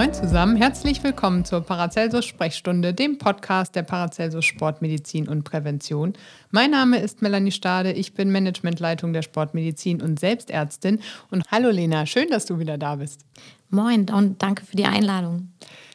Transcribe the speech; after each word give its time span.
Moin 0.00 0.14
zusammen, 0.14 0.56
herzlich 0.56 1.04
willkommen 1.04 1.44
zur 1.44 1.60
Paracelsus 1.60 2.24
Sprechstunde, 2.24 2.94
dem 2.94 3.18
Podcast 3.18 3.76
der 3.76 3.82
Paracelsus 3.82 4.46
Sportmedizin 4.46 5.28
und 5.28 5.44
Prävention. 5.44 6.14
Mein 6.50 6.70
Name 6.70 7.00
ist 7.00 7.20
Melanie 7.20 7.52
Stade, 7.52 7.92
ich 7.92 8.14
bin 8.14 8.32
Managementleitung 8.32 9.12
der 9.12 9.20
Sportmedizin 9.20 10.00
und 10.00 10.18
Selbstärztin. 10.18 11.00
Und 11.30 11.44
hallo 11.50 11.68
Lena, 11.68 12.06
schön, 12.06 12.30
dass 12.30 12.46
du 12.46 12.58
wieder 12.58 12.78
da 12.78 12.96
bist. 12.96 13.26
Moin 13.68 14.08
und 14.08 14.42
danke 14.42 14.64
für 14.64 14.74
die 14.74 14.86
Einladung. 14.86 15.52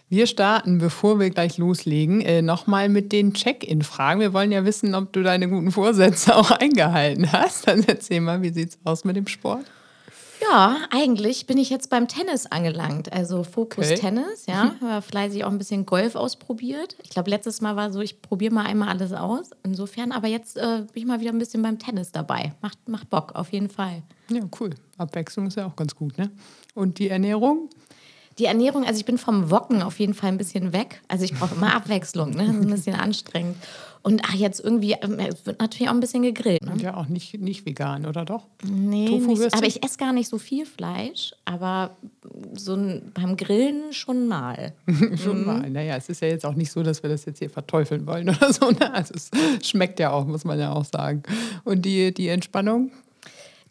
Wir 0.07 0.27
starten, 0.27 0.77
bevor 0.77 1.19
wir 1.19 1.31
gleich 1.31 1.57
loslegen, 1.57 2.21
äh, 2.21 2.43
nochmal 2.43 2.89
mit 2.89 3.11
den 3.11 3.33
Check-in-Fragen. 3.33 4.19
Wir 4.19 4.33
wollen 4.33 4.51
ja 4.51 4.65
wissen, 4.65 4.93
ob 4.93 5.13
du 5.13 5.23
deine 5.23 5.49
guten 5.49 5.71
Vorsätze 5.71 6.35
auch 6.35 6.51
eingehalten 6.51 7.31
hast. 7.31 7.67
Dann 7.67 7.83
erzähl 7.87 8.21
mal, 8.21 8.43
wie 8.43 8.53
sieht 8.53 8.69
es 8.69 8.79
aus 8.83 9.03
mit 9.03 9.15
dem 9.15 9.25
Sport? 9.25 9.65
Ja, 10.41 10.79
eigentlich 10.91 11.47
bin 11.47 11.57
ich 11.57 11.69
jetzt 11.69 11.89
beim 11.89 12.07
Tennis 12.07 12.45
angelangt. 12.45 13.11
Also 13.11 13.43
Fokus 13.43 13.85
okay. 13.85 13.95
Tennis, 13.99 14.45
ja. 14.45 14.75
War 14.79 15.01
fleißig 15.01 15.43
auch 15.43 15.51
ein 15.51 15.57
bisschen 15.57 15.85
Golf 15.85 16.15
ausprobiert. 16.15 16.95
Ich 17.03 17.09
glaube, 17.09 17.29
letztes 17.29 17.61
Mal 17.61 17.75
war 17.75 17.91
so, 17.91 18.01
ich 18.01 18.21
probiere 18.21 18.53
mal 18.53 18.65
einmal 18.65 18.89
alles 18.89 19.13
aus. 19.13 19.51
Insofern, 19.63 20.11
aber 20.11 20.27
jetzt 20.27 20.57
äh, 20.57 20.83
bin 20.93 21.03
ich 21.03 21.05
mal 21.05 21.19
wieder 21.19 21.31
ein 21.31 21.39
bisschen 21.39 21.61
beim 21.61 21.79
Tennis 21.79 22.11
dabei. 22.11 22.53
Macht, 22.61 22.87
macht 22.87 23.09
Bock, 23.09 23.33
auf 23.35 23.51
jeden 23.51 23.69
Fall. 23.69 24.03
Ja, 24.29 24.41
cool. 24.59 24.71
Abwechslung 24.97 25.47
ist 25.47 25.57
ja 25.57 25.65
auch 25.65 25.75
ganz 25.75 25.95
gut, 25.95 26.17
ne? 26.17 26.31
Und 26.73 26.99
die 26.99 27.09
Ernährung? 27.09 27.69
Die 28.37 28.45
Ernährung, 28.45 28.85
also 28.85 28.99
ich 28.99 29.05
bin 29.05 29.17
vom 29.17 29.49
Wocken 29.49 29.81
auf 29.81 29.99
jeden 29.99 30.13
Fall 30.13 30.29
ein 30.29 30.37
bisschen 30.37 30.73
weg. 30.73 31.01
Also 31.07 31.23
ich 31.23 31.33
brauche 31.33 31.55
immer 31.55 31.73
Abwechslung, 31.73 32.31
ne? 32.31 32.47
Das 32.47 32.55
ist 32.55 32.61
ein 32.61 32.69
bisschen 32.69 32.95
anstrengend. 32.95 33.55
Und 34.05 34.21
ach, 34.23 34.35
jetzt 34.35 34.63
irgendwie, 34.63 34.91
ähm, 35.01 35.17
es 35.17 35.47
wird 35.47 35.59
natürlich 35.59 35.89
auch 35.89 35.93
ein 35.95 35.99
bisschen 35.99 36.21
gegrillt. 36.21 36.63
Ne? 36.63 36.73
Und 36.73 36.79
ja, 36.79 36.95
auch 36.95 37.07
nicht, 37.07 37.41
nicht 37.41 37.65
vegan, 37.65 38.05
oder 38.05 38.23
doch? 38.23 38.43
Nee, 38.63 39.09
nicht, 39.09 39.55
aber 39.55 39.65
ich 39.65 39.83
esse 39.83 39.97
gar 39.97 40.13
nicht 40.13 40.29
so 40.29 40.37
viel 40.37 40.67
Fleisch, 40.67 41.33
aber 41.43 41.97
so 42.53 42.75
ein, 42.75 43.11
beim 43.15 43.35
Grillen 43.35 43.93
schon 43.93 44.27
mal. 44.27 44.73
schon 45.23 45.39
mhm. 45.39 45.45
mal. 45.45 45.69
Naja, 45.71 45.95
es 45.95 46.07
ist 46.09 46.21
ja 46.21 46.27
jetzt 46.27 46.45
auch 46.45 46.53
nicht 46.53 46.71
so, 46.71 46.83
dass 46.83 47.01
wir 47.01 47.09
das 47.09 47.25
jetzt 47.25 47.39
hier 47.39 47.49
verteufeln 47.49 48.05
wollen 48.05 48.29
oder 48.35 48.53
so. 48.53 48.69
Ne? 48.69 48.93
Also 48.93 49.15
es 49.15 49.31
schmeckt 49.67 49.99
ja 49.99 50.11
auch, 50.11 50.27
muss 50.27 50.45
man 50.45 50.59
ja 50.59 50.71
auch 50.71 50.85
sagen. 50.85 51.23
Und 51.63 51.83
die, 51.83 52.13
die 52.13 52.27
Entspannung? 52.27 52.91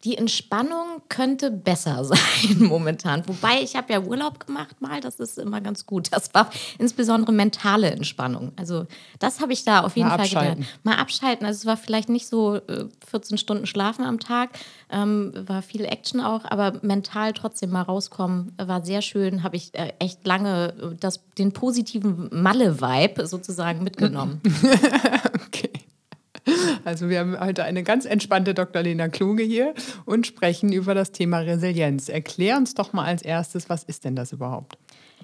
Die 0.05 0.17
Entspannung 0.17 1.01
könnte 1.09 1.49
besser 1.49 2.05
sein 2.05 2.19
momentan. 2.59 3.27
Wobei 3.27 3.61
ich 3.61 3.75
habe 3.75 3.91
ja 3.91 4.01
Urlaub 4.01 4.45
gemacht 4.45 4.79
mal, 4.81 5.01
das 5.01 5.19
ist 5.19 5.39
immer 5.39 5.61
ganz 5.61 5.85
gut. 5.85 6.09
Das 6.11 6.33
war 6.33 6.49
insbesondere 6.77 7.33
mentale 7.33 7.89
Entspannung. 7.89 8.51
Also 8.55 8.85
das 9.19 9.41
habe 9.41 9.53
ich 9.53 9.65
da 9.65 9.81
auf 9.81 9.95
jeden 9.97 10.07
Mal 10.07 10.17
Fall 10.17 10.25
abschalten. 10.25 10.61
gelernt. 10.61 10.79
Mal 10.83 10.95
abschalten. 10.95 11.45
Also 11.45 11.59
es 11.59 11.65
war 11.65 11.77
vielleicht 11.77 12.09
nicht 12.09 12.27
so 12.27 12.55
äh, 12.55 12.85
14 13.09 13.37
Stunden 13.39 13.65
schlafen 13.65 14.05
am 14.05 14.19
Tag, 14.19 14.51
ähm, 14.91 15.33
war 15.47 15.63
viel 15.63 15.85
Action 15.85 16.21
auch, 16.21 16.45
aber 16.45 16.79
mental 16.83 17.33
trotzdem 17.33 17.71
mal 17.71 17.81
rauskommen, 17.81 18.53
war 18.57 18.85
sehr 18.85 19.01
schön. 19.01 19.41
Habe 19.41 19.55
ich 19.55 19.73
äh, 19.73 19.93
echt 19.99 20.25
lange 20.25 20.73
äh, 20.79 20.95
das, 20.99 21.21
den 21.37 21.51
positiven 21.51 22.29
Malle-Vibe 22.31 23.25
sozusagen 23.25 23.83
mitgenommen. 23.83 24.41
okay. 25.47 25.71
Also 26.85 27.09
wir 27.09 27.19
haben 27.19 27.39
heute 27.39 27.63
eine 27.63 27.81
ganz 27.81 28.05
entspannte 28.05 28.53
Dr. 28.53 28.83
Lena 28.83 29.09
Kluge 29.09 29.41
hier 29.41 29.73
und 30.05 30.27
sprechen 30.27 30.71
über 30.71 30.93
das 30.93 31.11
Thema 31.11 31.39
Resilienz. 31.39 32.09
Erklär 32.09 32.57
uns 32.57 32.75
doch 32.75 32.93
mal 32.93 33.05
als 33.05 33.23
erstes, 33.23 33.69
was 33.69 33.83
ist 33.83 34.05
denn 34.05 34.15
das 34.15 34.31
überhaupt? 34.31 34.77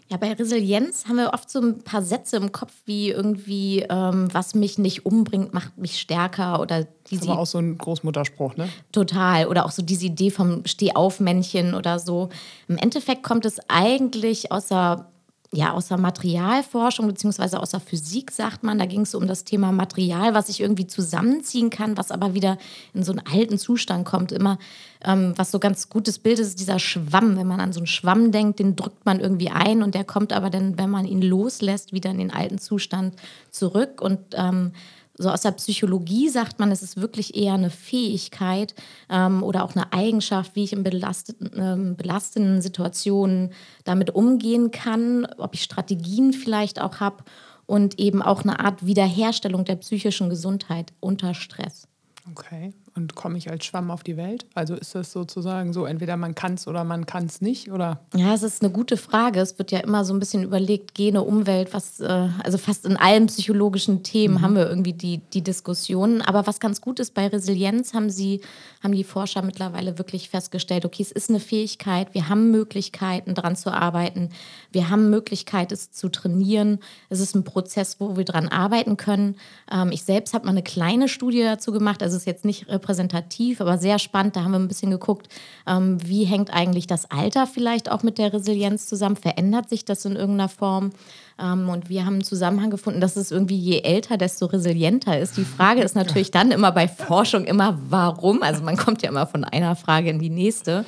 Ja, 0.10 0.18
bei 0.18 0.34
Resilienz 0.34 1.06
haben 1.08 1.18
wir 1.18 1.34
oft 1.34 1.50
so 1.50 1.62
ein 1.62 1.84
paar 1.84 2.02
Sätze 2.02 2.36
im 2.36 2.52
Kopf, 2.52 2.74
wie 2.86 3.12
irgendwie, 3.12 3.86
ähm, 3.90 4.28
was 4.34 4.56
mich 4.56 4.80
nicht 4.80 5.06
umbringt, 5.06 5.54
macht 5.54 5.78
mich 5.78 6.00
stärker 6.00 6.60
oder 6.60 6.88
diese. 7.10 7.30
Aber 7.30 7.40
auch 7.40 7.46
so 7.46 7.60
ein 7.60 7.78
Großmutterspruch, 7.78 8.58
ne? 8.58 8.68
Total. 8.92 9.48
Oder 9.48 9.64
auch 9.66 9.72
so 9.72 9.84
diese 9.84 10.08
Idee 10.08 10.32
vom 10.32 10.66
Stehaufmännchen 10.66 11.76
oder 11.76 12.00
so. 12.00 12.30
Im 12.68 12.78
Endeffekt 12.78 13.24
kommt 13.24 13.46
es 13.46 13.60
eigentlich 13.70 14.52
aus 14.52 14.68
der 14.68 15.12
ja, 15.54 15.74
aus 15.74 15.90
der 15.90 15.98
Materialforschung 15.98 17.08
beziehungsweise 17.08 17.60
aus 17.60 17.72
der 17.72 17.82
Physik, 17.82 18.32
sagt 18.32 18.64
man. 18.64 18.80
Da 18.80 18.86
ging 18.86 19.02
es 19.02 19.14
um 19.14 19.28
das 19.28 19.44
Thema 19.44 19.74
Material, 19.74 20.34
was 20.34 20.48
ich 20.48 20.62
irgendwie 20.62 20.88
zusammenziehen 20.88 21.70
kann, 21.70 21.98
was 21.98 22.10
aber 22.10 22.34
wieder 22.34 22.58
in 22.94 23.04
so 23.04 23.12
einen 23.12 23.22
alten 23.30 23.58
Zustand 23.58 24.06
kommt. 24.06 24.32
Immer, 24.32 24.60
ähm, 25.04 25.34
was 25.36 25.52
so 25.52 25.60
ganz 25.60 25.90
gutes 25.90 26.20
Bild 26.20 26.40
ist, 26.40 26.48
ist 26.48 26.60
dieser 26.62 26.80
Schwamm. 26.80 27.36
Wenn 27.36 27.48
man 27.48 27.60
an 27.60 27.74
so 27.74 27.82
einen 27.82 27.88
Schwamm 27.88 28.32
denkt, 28.32 28.60
den 28.60 28.78
drückt 28.78 29.06
man 29.06 29.20
irgendwie 29.20 29.50
ein 29.50 29.84
und 29.84 29.94
der 29.94 30.06
kommt 30.06 30.32
aber 30.32 30.50
dann, 30.50 30.78
wenn 30.78 30.90
man 30.90 31.06
ihn 31.06 31.22
loslässt, 31.22 31.92
wieder 31.92 32.12
in 32.12 32.20
den 32.20 32.32
alten 32.32 32.58
Zustand 32.58 33.16
zurück. 33.50 34.00
Und 34.02 34.20
ähm, 34.36 34.72
so 35.22 35.30
aus 35.30 35.42
der 35.42 35.52
Psychologie 35.52 36.30
sagt 36.30 36.60
man, 36.60 36.72
es 36.72 36.82
ist 36.82 36.98
wirklich 36.98 37.36
eher 37.36 37.54
eine 37.54 37.70
Fähigkeit 37.70 38.74
ähm, 39.10 39.44
oder 39.44 39.64
auch 39.64 39.76
eine 39.76 39.94
Eigenschaft, 39.94 40.56
wie 40.56 40.64
ich 40.64 40.74
in 40.74 40.84
belasteten, 40.84 41.52
ähm, 41.56 41.96
belastenden 41.96 42.62
Situationen 42.62 43.54
damit 43.84 44.10
umgehen 44.12 44.72
kann, 44.72 45.26
ob 45.38 45.54
ich 45.54 45.64
Strategien 45.64 46.34
vielleicht 46.34 46.82
auch 46.82 47.00
habe 47.00 47.24
und 47.66 48.00
eben 48.00 48.22
auch 48.22 48.44
eine 48.44 48.60
Art 48.60 48.86
Wiederherstellung 48.86 49.64
der 49.64 49.76
psychischen 49.78 50.30
Gesundheit 50.30 50.92
unter 51.00 51.34
Stress. 51.34 51.88
Okay. 52.30 52.74
Und 52.94 53.16
komme 53.16 53.38
ich 53.38 53.50
als 53.50 53.66
Schwamm 53.66 53.90
auf 53.90 54.04
die 54.04 54.18
Welt? 54.18 54.46
Also 54.54 54.76
ist 54.76 54.96
das 54.96 55.14
sozusagen 55.14 55.72
so, 55.72 55.86
entweder 55.86 56.18
man 56.18 56.36
kann 56.36 56.56
es 56.56 56.68
oder 56.68 56.84
man 56.84 57.06
kann 57.06 57.26
es 57.26 57.40
nicht? 57.40 57.72
Oder? 57.72 58.02
Ja, 58.14 58.34
es 58.34 58.44
ist 58.44 58.62
eine 58.62 58.72
gute 58.72 58.98
Frage. 58.98 59.40
Es 59.40 59.58
wird 59.58 59.72
ja 59.72 59.80
immer 59.80 60.04
so 60.04 60.14
ein 60.14 60.20
bisschen 60.20 60.44
überlegt, 60.44 60.94
Gene, 60.94 61.24
Umwelt, 61.24 61.74
was, 61.74 62.02
äh, 62.02 62.28
also 62.44 62.58
fast 62.58 62.86
in 62.86 62.98
allen 62.98 63.28
psychologischen 63.28 64.04
Themen 64.04 64.36
mhm. 64.36 64.42
haben 64.42 64.56
wir 64.56 64.68
irgendwie 64.68 64.92
die, 64.92 65.20
die 65.20 65.42
Diskussionen. 65.42 66.22
Aber 66.22 66.48
was 66.48 66.60
ganz 66.60 66.82
gut 66.82 67.00
ist, 67.00 67.14
bei 67.14 67.28
Resilienz 67.28 67.94
haben 67.94 68.10
sie, 68.10 68.42
haben 68.84 68.94
die 68.94 69.06
Forscher 69.06 69.42
mittlerweile 69.42 69.98
wirklich 69.98 70.30
festgestellt, 70.30 70.84
okay, 70.84 71.04
es 71.04 71.12
ist 71.12 71.30
eine 71.30 71.40
Fähigkeit, 71.40 72.14
wir 72.14 72.28
haben 72.28 72.52
Möglichkeiten, 72.52 73.36
daran 73.36 73.56
zu 73.56 73.72
arbeiten, 73.72 74.30
wir 74.74 74.90
haben 74.90 75.10
Möglichkeit, 75.10 75.72
es 75.72 75.92
zu 75.92 76.10
trainieren. 76.10 76.80
Es 77.10 77.22
ist 77.22 77.36
ein 77.36 77.46
Prozess, 77.46 78.00
wo 78.00 78.18
wir 78.18 78.26
daran 78.26 78.50
arbeiten 78.50 78.98
können. 78.98 79.38
Ähm, 79.72 79.92
ich 79.92 80.04
selbst 80.04 80.34
habe 80.34 80.46
mal 80.46 80.52
eine 80.52 80.64
kleine 80.64 81.08
Studie 81.08 81.44
dazu 81.44 81.72
gemacht, 81.72 82.04
also 82.04 82.16
es 82.16 82.24
ist 82.24 82.28
jetzt 82.28 82.46
nicht 82.46 82.68
repräsentativ, 82.82 83.62
aber 83.62 83.78
sehr 83.78 84.00
spannend. 84.00 84.36
Da 84.36 84.44
haben 84.44 84.52
wir 84.52 84.60
ein 84.60 84.68
bisschen 84.68 84.92
geguckt, 84.92 85.28
ähm, 85.68 85.98
wie 86.04 86.26
hängt 86.26 86.52
eigentlich 86.52 86.88
das 86.88 87.10
Alter 87.10 87.48
vielleicht 87.48 87.92
auch 87.92 88.04
mit 88.04 88.18
der 88.18 88.34
Resilienz 88.34 88.88
zusammen? 88.88 89.16
Verändert 89.16 89.70
sich 89.70 89.86
das 89.86 90.04
in 90.06 90.16
irgendeiner 90.16 90.50
Form? 90.50 90.92
Ähm, 91.40 91.70
und 91.70 91.90
wir 91.90 92.06
haben 92.06 92.16
einen 92.16 92.24
Zusammenhang 92.24 92.72
gefunden, 92.72 93.00
dass 93.00 93.16
es 93.16 93.32
irgendwie 93.32 93.58
je 93.58 93.82
älter, 93.82 94.18
desto 94.18 94.48
resilienter 94.48 95.20
ist. 95.20 95.38
Die 95.38 95.46
Frage 95.46 95.82
ist 95.82 95.96
natürlich 95.96 96.32
dann 96.32 96.52
immer 96.52 96.72
bei 96.72 96.88
Forschung 96.88 97.46
immer, 97.46 97.78
warum? 97.90 98.42
Also 98.42 98.64
man 98.64 98.78
kommt 98.78 99.04
ja 99.04 99.10
immer 99.10 99.28
von 99.28 99.44
einer 99.44 99.76
Frage 99.76 100.10
in 100.10 100.20
die 100.20 100.30
nächste. 100.30 100.86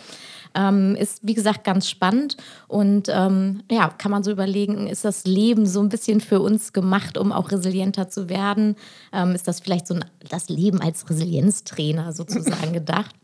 Ähm, 0.56 0.96
ist, 0.96 1.20
wie 1.24 1.34
gesagt, 1.34 1.64
ganz 1.64 1.90
spannend. 1.90 2.38
Und 2.68 3.10
ähm, 3.10 3.64
ja, 3.72 3.90
kann 3.90 4.12
man 4.12 4.24
so 4.24 4.32
überlegen, 4.32 4.88
ist 4.88 5.06
das 5.06 5.26
Leben 5.26 5.66
so 5.66 5.82
ein 5.82 5.90
bisschen 5.90 6.22
für 6.22 6.40
uns 6.40 6.74
gemacht, 6.74 7.18
um 7.18 7.32
auch 7.32 7.52
resilienter 7.52 8.10
zu 8.10 8.30
werden? 8.30 8.76
Ähm, 9.12 9.34
ist 9.34 9.48
das 9.48 9.60
vielleicht 9.60 9.88
so 9.88 9.96
ein, 9.96 10.06
das 10.30 10.50
Leben 10.50 10.82
als 10.82 11.10
Resilienztrainer 11.10 12.14
sozusagen 12.14 12.74
gedacht? 12.74 13.16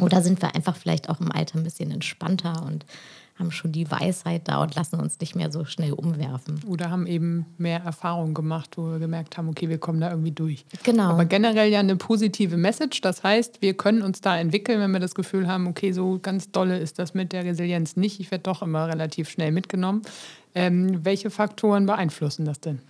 Oder 0.00 0.22
sind 0.22 0.42
wir 0.42 0.54
einfach 0.54 0.76
vielleicht 0.76 1.08
auch 1.08 1.20
im 1.20 1.32
Alter 1.32 1.58
ein 1.58 1.64
bisschen 1.64 1.90
entspannter 1.90 2.64
und 2.66 2.84
haben 3.38 3.50
schon 3.50 3.72
die 3.72 3.90
Weisheit 3.90 4.48
da 4.48 4.62
und 4.62 4.74
lassen 4.74 4.98
uns 4.98 5.20
nicht 5.20 5.34
mehr 5.36 5.52
so 5.52 5.64
schnell 5.64 5.92
umwerfen. 5.92 6.60
Oder 6.66 6.90
haben 6.90 7.06
eben 7.06 7.46
mehr 7.58 7.80
Erfahrung 7.80 8.32
gemacht, 8.32 8.76
wo 8.76 8.90
wir 8.90 8.98
gemerkt 8.98 9.36
haben, 9.36 9.48
okay, 9.48 9.68
wir 9.68 9.78
kommen 9.78 10.00
da 10.00 10.10
irgendwie 10.10 10.32
durch. 10.32 10.64
Genau. 10.84 11.10
Aber 11.10 11.26
generell 11.26 11.70
ja 11.70 11.80
eine 11.80 11.96
positive 11.96 12.56
Message. 12.56 13.02
Das 13.02 13.22
heißt, 13.22 13.60
wir 13.60 13.74
können 13.74 14.02
uns 14.02 14.20
da 14.20 14.38
entwickeln, 14.38 14.80
wenn 14.80 14.90
wir 14.90 15.00
das 15.00 15.14
Gefühl 15.14 15.48
haben, 15.48 15.66
okay, 15.66 15.92
so 15.92 16.18
ganz 16.20 16.50
dolle 16.50 16.78
ist 16.78 16.98
das 16.98 17.12
mit 17.12 17.32
der 17.32 17.44
Resilienz 17.44 17.96
nicht. 17.96 18.20
Ich 18.20 18.30
werde 18.30 18.42
doch 18.42 18.62
immer 18.62 18.88
relativ 18.88 19.28
schnell 19.28 19.52
mitgenommen. 19.52 20.02
Ähm, 20.54 21.04
welche 21.04 21.30
Faktoren 21.30 21.84
beeinflussen 21.84 22.46
das 22.46 22.60
denn? 22.60 22.80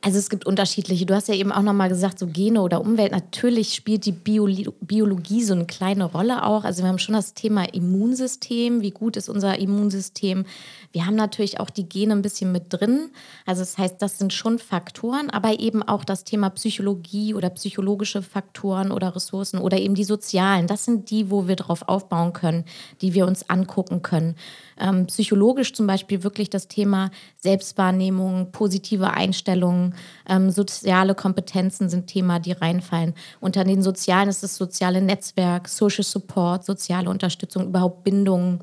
Also 0.00 0.16
es 0.18 0.30
gibt 0.30 0.46
unterschiedliche. 0.46 1.06
Du 1.06 1.14
hast 1.14 1.26
ja 1.26 1.34
eben 1.34 1.50
auch 1.50 1.62
nochmal 1.62 1.88
gesagt, 1.88 2.20
so 2.20 2.28
Gene 2.28 2.62
oder 2.62 2.80
Umwelt. 2.80 3.10
Natürlich 3.10 3.74
spielt 3.74 4.06
die 4.06 4.12
Biologie 4.12 5.42
so 5.42 5.54
eine 5.54 5.66
kleine 5.66 6.04
Rolle 6.04 6.44
auch. 6.46 6.62
Also 6.62 6.84
wir 6.84 6.88
haben 6.88 7.00
schon 7.00 7.16
das 7.16 7.34
Thema 7.34 7.64
Immunsystem. 7.64 8.80
Wie 8.80 8.92
gut 8.92 9.16
ist 9.16 9.28
unser 9.28 9.58
Immunsystem? 9.58 10.44
Wir 10.92 11.04
haben 11.04 11.16
natürlich 11.16 11.58
auch 11.58 11.68
die 11.68 11.88
Gene 11.88 12.12
ein 12.12 12.22
bisschen 12.22 12.52
mit 12.52 12.66
drin. 12.68 13.10
Also 13.44 13.62
das 13.62 13.76
heißt, 13.76 14.00
das 14.00 14.18
sind 14.18 14.32
schon 14.32 14.60
Faktoren, 14.60 15.30
aber 15.30 15.58
eben 15.58 15.82
auch 15.82 16.04
das 16.04 16.22
Thema 16.22 16.50
Psychologie 16.50 17.34
oder 17.34 17.50
psychologische 17.50 18.22
Faktoren 18.22 18.92
oder 18.92 19.16
Ressourcen 19.16 19.58
oder 19.58 19.78
eben 19.78 19.96
die 19.96 20.04
sozialen. 20.04 20.68
Das 20.68 20.84
sind 20.84 21.10
die, 21.10 21.28
wo 21.28 21.48
wir 21.48 21.56
drauf 21.56 21.82
aufbauen 21.88 22.32
können, 22.32 22.64
die 23.00 23.14
wir 23.14 23.26
uns 23.26 23.50
angucken 23.50 24.02
können. 24.02 24.36
Ähm, 24.80 25.06
psychologisch 25.06 25.72
zum 25.72 25.86
Beispiel 25.86 26.22
wirklich 26.22 26.50
das 26.50 26.68
Thema 26.68 27.10
Selbstwahrnehmung, 27.36 28.52
positive 28.52 29.10
Einstellungen, 29.10 29.94
ähm, 30.28 30.50
soziale 30.50 31.14
Kompetenzen 31.14 31.88
sind 31.88 32.06
Thema, 32.06 32.38
die 32.40 32.52
reinfallen. 32.52 33.14
Unter 33.40 33.64
den 33.64 33.82
Sozialen 33.82 34.28
ist 34.28 34.42
das 34.42 34.56
soziale 34.56 35.00
Netzwerk, 35.02 35.68
Social 35.68 36.04
Support, 36.04 36.64
soziale 36.64 37.10
Unterstützung, 37.10 37.68
überhaupt 37.68 38.04
Bindung 38.04 38.60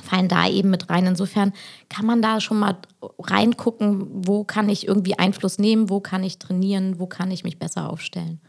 fallen 0.00 0.28
da 0.28 0.48
eben 0.48 0.70
mit 0.70 0.90
rein. 0.90 1.06
Insofern 1.06 1.52
kann 1.88 2.06
man 2.06 2.22
da 2.22 2.40
schon 2.40 2.58
mal 2.58 2.78
reingucken, 3.18 4.26
wo 4.26 4.44
kann 4.44 4.68
ich 4.68 4.88
irgendwie 4.88 5.18
Einfluss 5.18 5.58
nehmen, 5.58 5.90
wo 5.90 6.00
kann 6.00 6.24
ich 6.24 6.38
trainieren, 6.38 6.98
wo 6.98 7.06
kann 7.06 7.30
ich 7.30 7.44
mich 7.44 7.58
besser 7.58 7.90
aufstellen. 7.90 8.40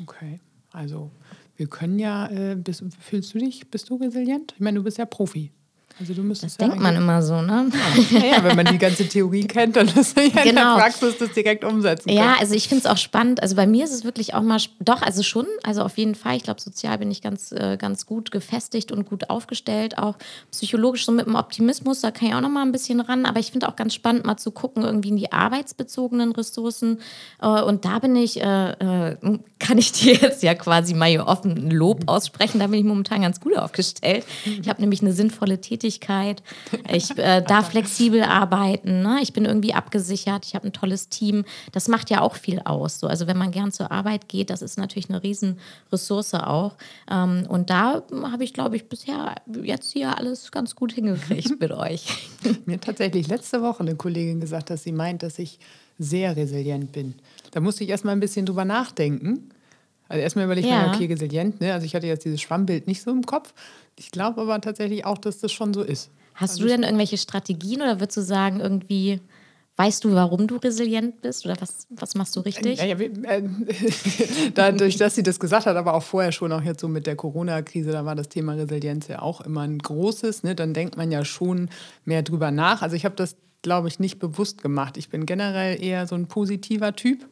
Okay, 0.00 0.40
also 0.70 1.10
wir 1.56 1.66
können 1.66 1.98
ja, 1.98 2.28
äh, 2.28 2.56
bist, 2.56 2.82
fühlst 2.98 3.34
du 3.34 3.38
dich, 3.38 3.70
bist 3.70 3.90
du 3.90 3.96
resilient? 3.96 4.52
Ich 4.54 4.60
meine, 4.60 4.78
du 4.78 4.84
bist 4.84 4.98
ja 4.98 5.04
Profi. 5.04 5.52
Also 6.00 6.14
du 6.14 6.22
müsstest 6.22 6.60
das 6.60 6.64
ja 6.64 6.68
denkt 6.68 6.82
man 6.82 6.96
immer 6.96 7.22
so, 7.22 7.42
ne? 7.42 7.70
Ja, 8.10 8.42
wenn 8.42 8.56
man 8.56 8.66
die 8.66 8.78
ganze 8.78 9.08
Theorie 9.08 9.44
kennt, 9.48 9.76
dann 9.76 9.88
ist 9.88 10.16
ja 10.16 10.28
genau. 10.28 10.38
in 10.40 10.54
der 10.54 10.74
Praxis 10.76 11.18
das 11.18 11.32
direkt 11.32 11.64
umsetzen 11.64 12.08
kann. 12.08 12.16
Ja, 12.16 12.36
also 12.40 12.54
ich 12.54 12.68
finde 12.68 12.84
es 12.84 12.90
auch 12.90 12.96
spannend. 12.96 13.42
Also 13.42 13.56
bei 13.56 13.66
mir 13.66 13.84
ist 13.84 13.92
es 13.92 14.04
wirklich 14.04 14.34
auch 14.34 14.42
mal, 14.42 14.58
doch, 14.80 15.02
also 15.02 15.22
schon, 15.22 15.46
also 15.62 15.82
auf 15.82 15.98
jeden 15.98 16.14
Fall. 16.14 16.36
Ich 16.36 16.42
glaube, 16.42 16.60
sozial 16.60 16.98
bin 16.98 17.10
ich 17.10 17.22
ganz, 17.22 17.52
äh, 17.52 17.76
ganz 17.76 18.06
gut 18.06 18.30
gefestigt 18.30 18.90
und 18.90 19.08
gut 19.08 19.30
aufgestellt. 19.30 19.98
Auch 19.98 20.16
psychologisch 20.50 21.04
so 21.04 21.12
mit 21.12 21.26
dem 21.26 21.34
Optimismus, 21.34 22.00
da 22.00 22.10
kann 22.10 22.28
ich 22.28 22.34
auch 22.34 22.40
noch 22.40 22.48
mal 22.48 22.62
ein 22.62 22.72
bisschen 22.72 23.00
ran. 23.00 23.26
Aber 23.26 23.38
ich 23.38 23.52
finde 23.52 23.68
auch 23.68 23.76
ganz 23.76 23.94
spannend, 23.94 24.24
mal 24.24 24.36
zu 24.36 24.50
gucken, 24.50 24.82
irgendwie 24.82 25.10
in 25.10 25.16
die 25.16 25.30
arbeitsbezogenen 25.30 26.32
Ressourcen. 26.32 27.00
Äh, 27.40 27.62
und 27.62 27.84
da 27.84 27.98
bin 27.98 28.16
ich, 28.16 28.40
äh 28.40 29.16
kann 29.58 29.78
ich 29.78 29.92
dir 30.00 30.14
jetzt 30.14 30.42
ja 30.42 30.54
quasi 30.54 30.94
mal 30.94 31.08
hier 31.08 31.26
offen 31.26 31.70
Lob 31.70 32.02
aussprechen. 32.06 32.58
Da 32.58 32.66
bin 32.66 32.80
ich 32.80 32.84
momentan 32.84 33.22
ganz 33.22 33.40
gut 33.40 33.56
aufgestellt. 33.56 34.24
Ich 34.44 34.68
habe 34.68 34.80
nämlich 34.80 35.02
eine 35.02 35.12
sinnvolle 35.12 35.60
Tätigkeit 35.60 35.81
Tätigkeit. 35.82 36.42
Ich 36.88 37.16
äh, 37.18 37.42
darf 37.42 37.70
flexibel 37.70 38.22
arbeiten. 38.22 39.02
Ne? 39.02 39.18
Ich 39.20 39.32
bin 39.32 39.44
irgendwie 39.44 39.74
abgesichert. 39.74 40.46
Ich 40.46 40.54
habe 40.54 40.68
ein 40.68 40.72
tolles 40.72 41.08
Team. 41.08 41.44
Das 41.72 41.88
macht 41.88 42.10
ja 42.10 42.20
auch 42.20 42.36
viel 42.36 42.60
aus. 42.60 43.00
So. 43.00 43.08
Also 43.08 43.26
wenn 43.26 43.36
man 43.36 43.50
gern 43.50 43.72
zur 43.72 43.90
Arbeit 43.90 44.28
geht, 44.28 44.50
das 44.50 44.62
ist 44.62 44.78
natürlich 44.78 45.08
eine 45.08 45.22
Riesenressource 45.22 46.34
auch. 46.34 46.76
Ähm, 47.10 47.44
und 47.48 47.70
da 47.70 48.02
habe 48.12 48.44
ich, 48.44 48.54
glaube 48.54 48.76
ich, 48.76 48.88
bisher 48.88 49.34
jetzt 49.62 49.92
hier 49.92 50.16
alles 50.16 50.52
ganz 50.52 50.76
gut 50.76 50.92
hingekriegt 50.92 51.60
mit 51.60 51.72
euch. 51.72 52.06
Mir 52.66 52.74
hat 52.74 52.84
tatsächlich 52.84 53.28
letzte 53.28 53.62
Woche 53.62 53.80
eine 53.80 53.96
Kollegin 53.96 54.40
gesagt, 54.40 54.70
dass 54.70 54.84
sie 54.84 54.92
meint, 54.92 55.22
dass 55.22 55.38
ich 55.38 55.58
sehr 55.98 56.36
resilient 56.36 56.92
bin. 56.92 57.14
Da 57.50 57.60
musste 57.60 57.84
ich 57.84 57.90
erst 57.90 58.04
mal 58.04 58.12
ein 58.12 58.20
bisschen 58.20 58.46
drüber 58.46 58.64
nachdenken. 58.64 59.50
Also 60.12 60.22
erstmal 60.22 60.44
überlegt 60.44 60.68
ja. 60.68 60.82
man, 60.82 60.94
okay, 60.94 61.06
resilient, 61.06 61.58
ne? 61.62 61.72
Also 61.72 61.86
ich 61.86 61.94
hatte 61.94 62.06
jetzt 62.06 62.26
dieses 62.26 62.42
Schwammbild 62.42 62.86
nicht 62.86 63.00
so 63.00 63.10
im 63.10 63.24
Kopf. 63.24 63.54
Ich 63.98 64.10
glaube 64.10 64.42
aber 64.42 64.60
tatsächlich 64.60 65.06
auch, 65.06 65.16
dass 65.16 65.38
das 65.38 65.52
schon 65.52 65.72
so 65.72 65.80
ist. 65.80 66.10
Hast 66.34 66.50
also 66.50 66.64
du 66.64 66.68
denn 66.68 66.82
irgendwelche 66.82 67.16
Strategien 67.16 67.80
oder 67.80 67.98
würdest 67.98 68.18
du 68.18 68.20
sagen, 68.20 68.60
irgendwie, 68.60 69.20
weißt 69.76 70.04
du, 70.04 70.12
warum 70.12 70.48
du 70.48 70.56
resilient 70.56 71.22
bist 71.22 71.46
oder 71.46 71.56
was, 71.60 71.86
was 71.88 72.14
machst 72.14 72.36
du 72.36 72.40
richtig? 72.40 72.78
Ja, 72.78 72.84
ja, 72.84 72.98
äh, 72.98 73.42
dadurch, 74.54 74.98
dass 74.98 75.14
sie 75.14 75.22
das 75.22 75.40
gesagt 75.40 75.64
hat, 75.64 75.78
aber 75.78 75.94
auch 75.94 76.02
vorher 76.02 76.30
schon, 76.30 76.52
auch 76.52 76.62
jetzt 76.62 76.82
so 76.82 76.88
mit 76.88 77.06
der 77.06 77.16
Corona-Krise, 77.16 77.90
da 77.90 78.04
war 78.04 78.14
das 78.14 78.28
Thema 78.28 78.52
Resilienz 78.52 79.08
ja 79.08 79.22
auch 79.22 79.40
immer 79.40 79.62
ein 79.62 79.78
großes. 79.78 80.42
Ne? 80.42 80.54
Dann 80.54 80.74
denkt 80.74 80.98
man 80.98 81.10
ja 81.10 81.24
schon 81.24 81.70
mehr 82.04 82.22
drüber 82.22 82.50
nach. 82.50 82.82
Also 82.82 82.96
ich 82.96 83.06
habe 83.06 83.16
das, 83.16 83.36
glaube 83.62 83.88
ich, 83.88 83.98
nicht 83.98 84.18
bewusst 84.18 84.60
gemacht. 84.60 84.98
Ich 84.98 85.08
bin 85.08 85.24
generell 85.24 85.82
eher 85.82 86.06
so 86.06 86.16
ein 86.16 86.26
positiver 86.26 86.94
Typ 86.94 87.26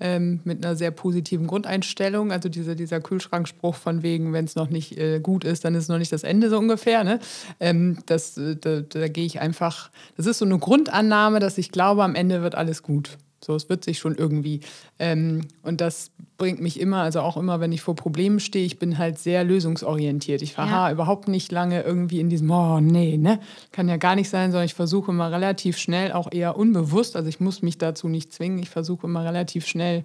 ähm, 0.00 0.40
mit 0.44 0.64
einer 0.64 0.76
sehr 0.76 0.90
positiven 0.90 1.46
Grundeinstellung. 1.46 2.32
Also 2.32 2.48
diese, 2.48 2.74
dieser 2.74 3.00
Kühlschrankspruch 3.00 3.74
von 3.74 4.02
wegen, 4.02 4.32
wenn 4.32 4.44
es 4.44 4.56
noch 4.56 4.70
nicht 4.70 4.98
äh, 4.98 5.20
gut 5.20 5.44
ist, 5.44 5.64
dann 5.64 5.74
ist 5.74 5.84
es 5.84 5.88
noch 5.88 5.98
nicht 5.98 6.12
das 6.12 6.24
Ende 6.24 6.50
so 6.50 6.58
ungefähr. 6.58 7.04
Ne? 7.04 7.20
Ähm, 7.60 7.98
das, 8.06 8.36
äh, 8.36 8.56
da, 8.56 8.80
da 8.80 9.08
gehe 9.08 9.26
ich 9.26 9.40
einfach, 9.40 9.90
das 10.16 10.26
ist 10.26 10.38
so 10.38 10.44
eine 10.44 10.58
Grundannahme, 10.58 11.40
dass 11.40 11.58
ich 11.58 11.70
glaube, 11.70 12.02
am 12.02 12.14
Ende 12.14 12.42
wird 12.42 12.54
alles 12.54 12.82
gut. 12.82 13.18
So, 13.42 13.54
es 13.54 13.68
wird 13.70 13.84
sich 13.84 13.98
schon 13.98 14.14
irgendwie. 14.16 14.60
Ähm, 14.98 15.42
und 15.62 15.80
das 15.80 16.10
bringt 16.36 16.60
mich 16.60 16.78
immer, 16.78 16.98
also 16.98 17.20
auch 17.20 17.38
immer, 17.38 17.58
wenn 17.60 17.72
ich 17.72 17.80
vor 17.80 17.96
Problemen 17.96 18.38
stehe, 18.38 18.66
ich 18.66 18.78
bin 18.78 18.98
halt 18.98 19.18
sehr 19.18 19.44
lösungsorientiert. 19.44 20.42
Ich 20.42 20.52
verharre 20.52 20.88
ja. 20.88 20.92
überhaupt 20.92 21.26
nicht 21.26 21.50
lange 21.50 21.82
irgendwie 21.82 22.20
in 22.20 22.28
diesem, 22.28 22.50
oh 22.50 22.80
nee, 22.80 23.16
ne, 23.16 23.40
kann 23.72 23.88
ja 23.88 23.96
gar 23.96 24.14
nicht 24.14 24.28
sein, 24.28 24.50
sondern 24.50 24.66
ich 24.66 24.74
versuche 24.74 25.10
immer 25.10 25.32
relativ 25.32 25.78
schnell, 25.78 26.12
auch 26.12 26.30
eher 26.30 26.56
unbewusst, 26.56 27.16
also 27.16 27.28
ich 27.28 27.40
muss 27.40 27.62
mich 27.62 27.78
dazu 27.78 28.08
nicht 28.08 28.32
zwingen, 28.32 28.58
ich 28.58 28.70
versuche 28.70 29.06
immer 29.06 29.24
relativ 29.24 29.66
schnell 29.66 30.04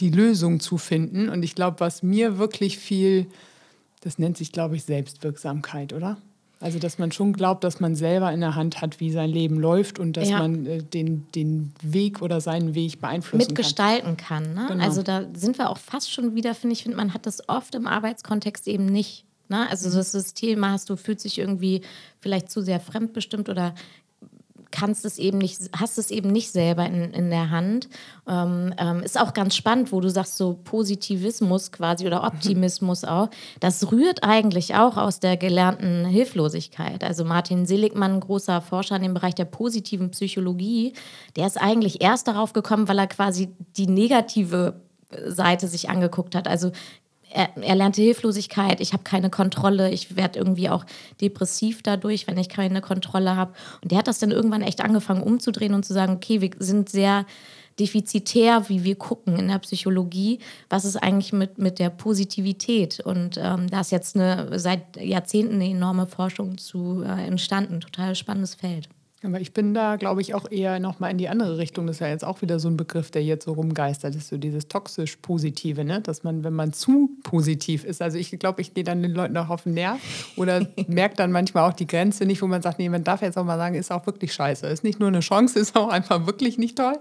die 0.00 0.10
Lösung 0.10 0.60
zu 0.60 0.78
finden. 0.78 1.28
Und 1.28 1.42
ich 1.42 1.54
glaube, 1.54 1.80
was 1.80 2.02
mir 2.02 2.38
wirklich 2.38 2.78
viel, 2.78 3.26
das 4.00 4.18
nennt 4.18 4.36
sich, 4.36 4.52
glaube 4.52 4.76
ich, 4.76 4.84
Selbstwirksamkeit, 4.84 5.92
oder? 5.92 6.18
Also, 6.60 6.80
dass 6.80 6.98
man 6.98 7.12
schon 7.12 7.32
glaubt, 7.32 7.62
dass 7.62 7.78
man 7.78 7.94
selber 7.94 8.32
in 8.32 8.40
der 8.40 8.56
Hand 8.56 8.80
hat, 8.80 8.98
wie 8.98 9.12
sein 9.12 9.30
Leben 9.30 9.60
läuft 9.60 10.00
und 10.00 10.16
dass 10.16 10.28
ja. 10.28 10.38
man 10.38 10.66
äh, 10.66 10.82
den, 10.82 11.26
den 11.34 11.72
Weg 11.82 12.20
oder 12.20 12.40
seinen 12.40 12.74
Weg 12.74 13.00
beeinflussen 13.00 13.46
Mitgestalten 13.46 14.16
kann. 14.16 14.44
kann 14.44 14.54
ne? 14.54 14.66
genau. 14.68 14.84
Also, 14.84 15.02
da 15.02 15.24
sind 15.34 15.58
wir 15.58 15.70
auch 15.70 15.78
fast 15.78 16.12
schon 16.12 16.34
wieder, 16.34 16.54
finde 16.54 16.72
ich, 16.72 16.82
find, 16.82 16.96
man 16.96 17.14
hat 17.14 17.26
das 17.26 17.48
oft 17.48 17.76
im 17.76 17.86
Arbeitskontext 17.86 18.66
eben 18.66 18.86
nicht. 18.86 19.24
Ne? 19.48 19.70
Also, 19.70 19.88
mhm. 19.88 19.94
das 19.94 20.10
System 20.10 20.64
hast 20.64 20.90
du, 20.90 20.96
fühlt 20.96 21.20
sich 21.20 21.38
irgendwie 21.38 21.82
vielleicht 22.18 22.50
zu 22.50 22.60
sehr 22.60 22.80
fremdbestimmt 22.80 23.48
oder 23.48 23.74
kannst 24.70 25.04
es 25.04 25.18
eben 25.18 25.38
nicht, 25.38 25.58
hast 25.76 25.98
es 25.98 26.10
eben 26.10 26.30
nicht 26.30 26.50
selber 26.50 26.86
in, 26.86 27.12
in 27.12 27.30
der 27.30 27.50
Hand. 27.50 27.88
Ähm, 28.26 28.74
ähm, 28.78 29.02
ist 29.02 29.18
auch 29.18 29.32
ganz 29.32 29.56
spannend, 29.56 29.92
wo 29.92 30.00
du 30.00 30.10
sagst, 30.10 30.36
so 30.36 30.58
Positivismus 30.64 31.72
quasi 31.72 32.06
oder 32.06 32.24
Optimismus 32.24 33.04
auch. 33.04 33.30
Das 33.60 33.90
rührt 33.90 34.24
eigentlich 34.24 34.74
auch 34.74 34.96
aus 34.96 35.20
der 35.20 35.36
gelernten 35.36 36.04
Hilflosigkeit. 36.04 37.02
Also 37.02 37.24
Martin 37.24 37.66
Seligmann, 37.66 38.20
großer 38.20 38.60
Forscher 38.60 38.96
in 38.96 39.02
dem 39.02 39.14
Bereich 39.14 39.34
der 39.34 39.46
positiven 39.46 40.10
Psychologie, 40.10 40.92
der 41.36 41.46
ist 41.46 41.60
eigentlich 41.60 42.02
erst 42.02 42.28
darauf 42.28 42.52
gekommen, 42.52 42.88
weil 42.88 42.98
er 42.98 43.06
quasi 43.06 43.48
die 43.76 43.86
negative 43.86 44.80
Seite 45.26 45.68
sich 45.68 45.88
angeguckt 45.88 46.34
hat. 46.34 46.46
Also 46.46 46.72
er, 47.30 47.50
er 47.60 47.74
lernte 47.74 48.02
Hilflosigkeit, 48.02 48.80
ich 48.80 48.92
habe 48.92 49.02
keine 49.02 49.30
Kontrolle, 49.30 49.90
ich 49.90 50.16
werde 50.16 50.38
irgendwie 50.38 50.68
auch 50.68 50.84
depressiv 51.20 51.82
dadurch, 51.82 52.26
wenn 52.26 52.38
ich 52.38 52.48
keine 52.48 52.80
Kontrolle 52.80 53.36
habe. 53.36 53.52
Und 53.82 53.90
der 53.90 53.98
hat 53.98 54.08
das 54.08 54.18
dann 54.18 54.30
irgendwann 54.30 54.62
echt 54.62 54.80
angefangen 54.80 55.22
umzudrehen 55.22 55.74
und 55.74 55.84
zu 55.84 55.92
sagen, 55.92 56.14
okay, 56.14 56.40
wir 56.40 56.50
sind 56.58 56.88
sehr 56.88 57.26
defizitär, 57.78 58.68
wie 58.68 58.82
wir 58.82 58.96
gucken 58.96 59.38
in 59.38 59.48
der 59.48 59.58
Psychologie, 59.58 60.40
was 60.68 60.84
ist 60.84 60.96
eigentlich 60.96 61.32
mit, 61.32 61.58
mit 61.58 61.78
der 61.78 61.90
Positivität? 61.90 63.00
Und 63.00 63.38
ähm, 63.38 63.68
da 63.70 63.80
ist 63.80 63.92
jetzt 63.92 64.16
eine, 64.16 64.58
seit 64.58 64.96
Jahrzehnten 64.96 65.54
eine 65.54 65.70
enorme 65.70 66.06
Forschung 66.06 66.58
zu 66.58 67.04
äh, 67.04 67.26
entstanden, 67.26 67.80
total 67.80 68.14
spannendes 68.14 68.54
Feld. 68.54 68.88
Aber 69.24 69.40
ich 69.40 69.52
bin 69.52 69.74
da, 69.74 69.96
glaube 69.96 70.20
ich, 70.20 70.34
auch 70.34 70.48
eher 70.48 70.78
nochmal 70.78 71.10
in 71.10 71.18
die 71.18 71.28
andere 71.28 71.58
Richtung. 71.58 71.88
Das 71.88 71.96
ist 71.96 72.00
ja 72.00 72.06
jetzt 72.06 72.24
auch 72.24 72.40
wieder 72.40 72.60
so 72.60 72.68
ein 72.68 72.76
Begriff, 72.76 73.10
der 73.10 73.24
jetzt 73.24 73.46
so 73.46 73.52
rumgeistert 73.52 74.14
ist, 74.14 74.28
so 74.28 74.36
dieses 74.36 74.68
toxisch-positive, 74.68 75.84
ne? 75.84 76.00
dass 76.00 76.22
man, 76.22 76.44
wenn 76.44 76.52
man 76.52 76.72
zu 76.72 77.10
positiv 77.24 77.82
ist, 77.82 78.00
also 78.00 78.16
ich 78.16 78.30
glaube, 78.38 78.60
ich 78.60 78.74
gehe 78.74 78.84
dann 78.84 79.02
den 79.02 79.10
Leuten 79.10 79.36
auch 79.36 79.48
auf 79.48 79.64
den 79.64 79.74
Nerv 79.74 79.98
oder 80.36 80.68
merke 80.86 81.16
dann 81.16 81.32
manchmal 81.32 81.68
auch 81.68 81.72
die 81.72 81.88
Grenze 81.88 82.26
nicht, 82.26 82.42
wo 82.42 82.46
man 82.46 82.62
sagt, 82.62 82.78
nee, 82.78 82.88
man 82.88 83.02
darf 83.02 83.22
jetzt 83.22 83.36
auch 83.36 83.44
mal 83.44 83.58
sagen, 83.58 83.74
ist 83.74 83.90
auch 83.90 84.06
wirklich 84.06 84.32
scheiße. 84.32 84.68
Ist 84.68 84.84
nicht 84.84 85.00
nur 85.00 85.08
eine 85.08 85.20
Chance, 85.20 85.58
ist 85.58 85.74
auch 85.74 85.88
einfach 85.88 86.26
wirklich 86.26 86.56
nicht 86.56 86.78
toll. 86.78 86.94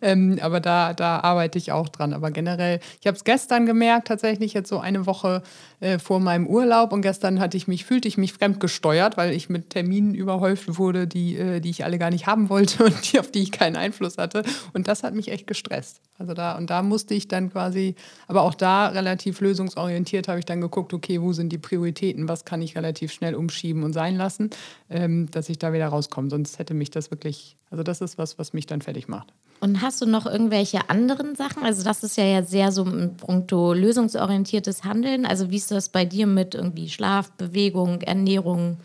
Ähm, 0.00 0.38
aber 0.40 0.60
da, 0.60 0.94
da 0.94 1.20
arbeite 1.20 1.58
ich 1.58 1.72
auch 1.72 1.88
dran. 1.88 2.12
Aber 2.12 2.30
generell, 2.30 2.78
ich 3.00 3.08
habe 3.08 3.16
es 3.16 3.24
gestern 3.24 3.66
gemerkt, 3.66 4.06
tatsächlich 4.06 4.54
jetzt 4.54 4.68
so 4.68 4.78
eine 4.78 5.06
Woche 5.06 5.42
äh, 5.80 5.98
vor 5.98 6.20
meinem 6.20 6.46
Urlaub 6.46 6.92
und 6.92 7.02
gestern 7.02 7.40
hatte 7.40 7.56
ich 7.56 7.66
mich, 7.66 7.84
fühlte 7.84 8.06
ich 8.06 8.16
mich 8.16 8.32
fremdgesteuert, 8.32 9.16
weil 9.16 9.32
ich 9.32 9.48
mit 9.48 9.70
Terminen 9.70 10.14
überhäuft 10.14 10.78
wurde, 10.78 11.08
die 11.08 11.36
äh, 11.36 11.63
die 11.64 11.70
ich 11.70 11.84
alle 11.84 11.98
gar 11.98 12.10
nicht 12.10 12.26
haben 12.26 12.48
wollte 12.48 12.84
und 12.84 13.12
die, 13.12 13.18
auf 13.18 13.30
die 13.30 13.42
ich 13.42 13.50
keinen 13.50 13.76
Einfluss 13.76 14.18
hatte. 14.18 14.44
Und 14.72 14.86
das 14.86 15.02
hat 15.02 15.14
mich 15.14 15.28
echt 15.28 15.46
gestresst. 15.46 16.00
Also 16.18 16.34
da, 16.34 16.56
und 16.56 16.70
da 16.70 16.82
musste 16.82 17.14
ich 17.14 17.26
dann 17.26 17.50
quasi, 17.50 17.96
aber 18.28 18.42
auch 18.42 18.54
da 18.54 18.88
relativ 18.88 19.40
lösungsorientiert 19.40 20.28
habe 20.28 20.38
ich 20.38 20.44
dann 20.44 20.60
geguckt, 20.60 20.94
okay, 20.94 21.20
wo 21.20 21.32
sind 21.32 21.50
die 21.50 21.58
Prioritäten, 21.58 22.28
was 22.28 22.44
kann 22.44 22.62
ich 22.62 22.76
relativ 22.76 23.12
schnell 23.12 23.34
umschieben 23.34 23.82
und 23.82 23.92
sein 23.92 24.16
lassen, 24.16 24.50
ähm, 24.90 25.30
dass 25.30 25.48
ich 25.48 25.58
da 25.58 25.72
wieder 25.72 25.88
rauskomme. 25.88 26.30
Sonst 26.30 26.58
hätte 26.58 26.74
mich 26.74 26.90
das 26.90 27.10
wirklich, 27.10 27.56
also 27.70 27.82
das 27.82 28.00
ist 28.00 28.18
was, 28.18 28.38
was 28.38 28.52
mich 28.52 28.66
dann 28.66 28.82
fertig 28.82 29.08
macht. 29.08 29.32
Und 29.60 29.80
hast 29.80 30.02
du 30.02 30.06
noch 30.06 30.26
irgendwelche 30.26 30.90
anderen 30.90 31.36
Sachen? 31.36 31.62
Also 31.62 31.84
das 31.84 32.02
ist 32.02 32.18
ja, 32.18 32.24
ja 32.24 32.42
sehr 32.42 32.70
so 32.70 32.84
ein 32.84 33.16
puncto 33.16 33.72
lösungsorientiertes 33.72 34.84
Handeln. 34.84 35.24
Also 35.24 35.50
wie 35.50 35.56
ist 35.56 35.70
das 35.70 35.88
bei 35.88 36.04
dir 36.04 36.26
mit 36.26 36.54
irgendwie 36.54 36.90
Schlaf, 36.90 37.30
Bewegung, 37.32 38.02
Ernährung? 38.02 38.76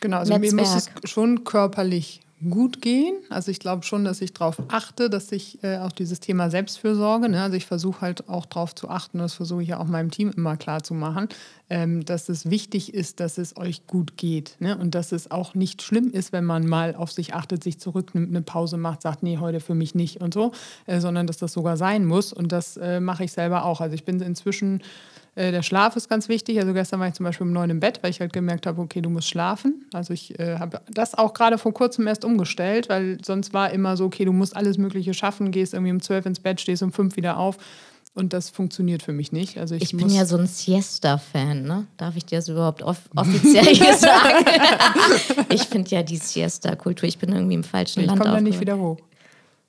Genau, 0.00 0.18
also 0.18 0.32
Netzwerk. 0.32 0.54
mir 0.54 0.62
muss 0.62 0.74
es 0.74 1.10
schon 1.10 1.44
körperlich 1.44 2.20
gut 2.50 2.80
gehen. 2.80 3.16
Also 3.30 3.50
ich 3.50 3.58
glaube 3.58 3.82
schon, 3.82 4.04
dass 4.04 4.20
ich 4.20 4.32
darauf 4.32 4.56
achte, 4.68 5.10
dass 5.10 5.32
ich 5.32 5.62
äh, 5.64 5.78
auch 5.78 5.90
dieses 5.90 6.20
Thema 6.20 6.50
Selbstfürsorge, 6.50 7.28
ne, 7.28 7.42
also 7.42 7.56
ich 7.56 7.66
versuche 7.66 8.00
halt 8.00 8.28
auch 8.28 8.46
darauf 8.46 8.74
zu 8.74 8.88
achten, 8.88 9.18
das 9.18 9.34
versuche 9.34 9.62
ich 9.62 9.70
ja 9.70 9.80
auch 9.80 9.86
meinem 9.86 10.10
Team 10.10 10.30
immer 10.36 10.56
klar 10.56 10.82
zu 10.82 10.94
machen, 10.94 11.28
ähm, 11.68 12.04
dass 12.04 12.28
es 12.28 12.48
wichtig 12.48 12.94
ist, 12.94 13.18
dass 13.18 13.38
es 13.38 13.56
euch 13.56 13.86
gut 13.86 14.16
geht. 14.16 14.56
Ne? 14.60 14.78
Und 14.78 14.94
dass 14.94 15.10
es 15.10 15.30
auch 15.30 15.54
nicht 15.54 15.82
schlimm 15.82 16.10
ist, 16.10 16.32
wenn 16.32 16.44
man 16.44 16.66
mal 16.66 16.94
auf 16.94 17.10
sich 17.10 17.34
achtet, 17.34 17.64
sich 17.64 17.80
zurücknimmt, 17.80 18.28
eine 18.28 18.42
Pause 18.42 18.76
macht, 18.76 19.02
sagt, 19.02 19.22
nee, 19.22 19.38
heute 19.38 19.58
für 19.58 19.74
mich 19.74 19.94
nicht 19.94 20.20
und 20.20 20.32
so, 20.32 20.52
äh, 20.86 21.00
sondern 21.00 21.26
dass 21.26 21.38
das 21.38 21.52
sogar 21.52 21.76
sein 21.76 22.04
muss. 22.04 22.32
Und 22.32 22.52
das 22.52 22.76
äh, 22.76 23.00
mache 23.00 23.24
ich 23.24 23.32
selber 23.32 23.64
auch. 23.64 23.80
Also 23.80 23.94
ich 23.94 24.04
bin 24.04 24.20
inzwischen 24.20 24.82
äh, 25.38 25.52
der 25.52 25.62
Schlaf 25.62 25.94
ist 25.94 26.08
ganz 26.08 26.28
wichtig. 26.28 26.58
Also 26.58 26.72
gestern 26.72 26.98
war 26.98 27.06
ich 27.06 27.14
zum 27.14 27.24
Beispiel 27.24 27.46
um 27.46 27.52
neun 27.52 27.70
im 27.70 27.78
Bett, 27.78 28.00
weil 28.02 28.10
ich 28.10 28.20
halt 28.20 28.32
gemerkt 28.32 28.66
habe, 28.66 28.80
okay, 28.82 29.00
du 29.00 29.08
musst 29.08 29.28
schlafen. 29.28 29.86
Also 29.92 30.12
ich 30.12 30.38
äh, 30.40 30.58
habe 30.58 30.80
das 30.90 31.14
auch 31.14 31.32
gerade 31.32 31.58
vor 31.58 31.72
kurzem 31.72 32.08
erst 32.08 32.24
umgestellt, 32.24 32.88
weil 32.88 33.18
sonst 33.24 33.54
war 33.54 33.70
immer 33.70 33.96
so, 33.96 34.06
okay, 34.06 34.24
du 34.24 34.32
musst 34.32 34.56
alles 34.56 34.78
Mögliche 34.78 35.14
schaffen, 35.14 35.52
gehst 35.52 35.74
irgendwie 35.74 35.92
um 35.92 36.02
zwölf 36.02 36.26
ins 36.26 36.40
Bett, 36.40 36.60
stehst 36.60 36.82
um 36.82 36.90
fünf 36.90 37.16
wieder 37.16 37.38
auf. 37.38 37.56
Und 38.14 38.32
das 38.32 38.50
funktioniert 38.50 39.02
für 39.02 39.12
mich 39.12 39.30
nicht. 39.30 39.58
Also 39.58 39.76
ich, 39.76 39.82
ich 39.82 39.96
bin 39.96 40.10
ja 40.10 40.24
so 40.26 40.36
ein 40.36 40.48
Siesta-Fan, 40.48 41.62
ne? 41.62 41.86
Darf 41.98 42.16
ich 42.16 42.24
dir 42.24 42.38
das 42.38 42.48
überhaupt 42.48 42.82
off 42.82 42.98
offiziell 43.14 43.66
hier 43.66 43.94
sagen? 43.96 44.44
ich 45.50 45.62
finde 45.62 45.90
ja 45.90 46.02
die 46.02 46.16
Siesta-Kultur, 46.16 47.08
ich 47.08 47.18
bin 47.18 47.30
irgendwie 47.30 47.54
im 47.54 47.62
falschen 47.62 48.00
ich 48.00 48.06
Land. 48.06 48.18
Ich 48.18 48.24
komme 48.24 48.34
da 48.34 48.40
nicht 48.40 48.58
wieder 48.58 48.76
hoch. 48.76 48.98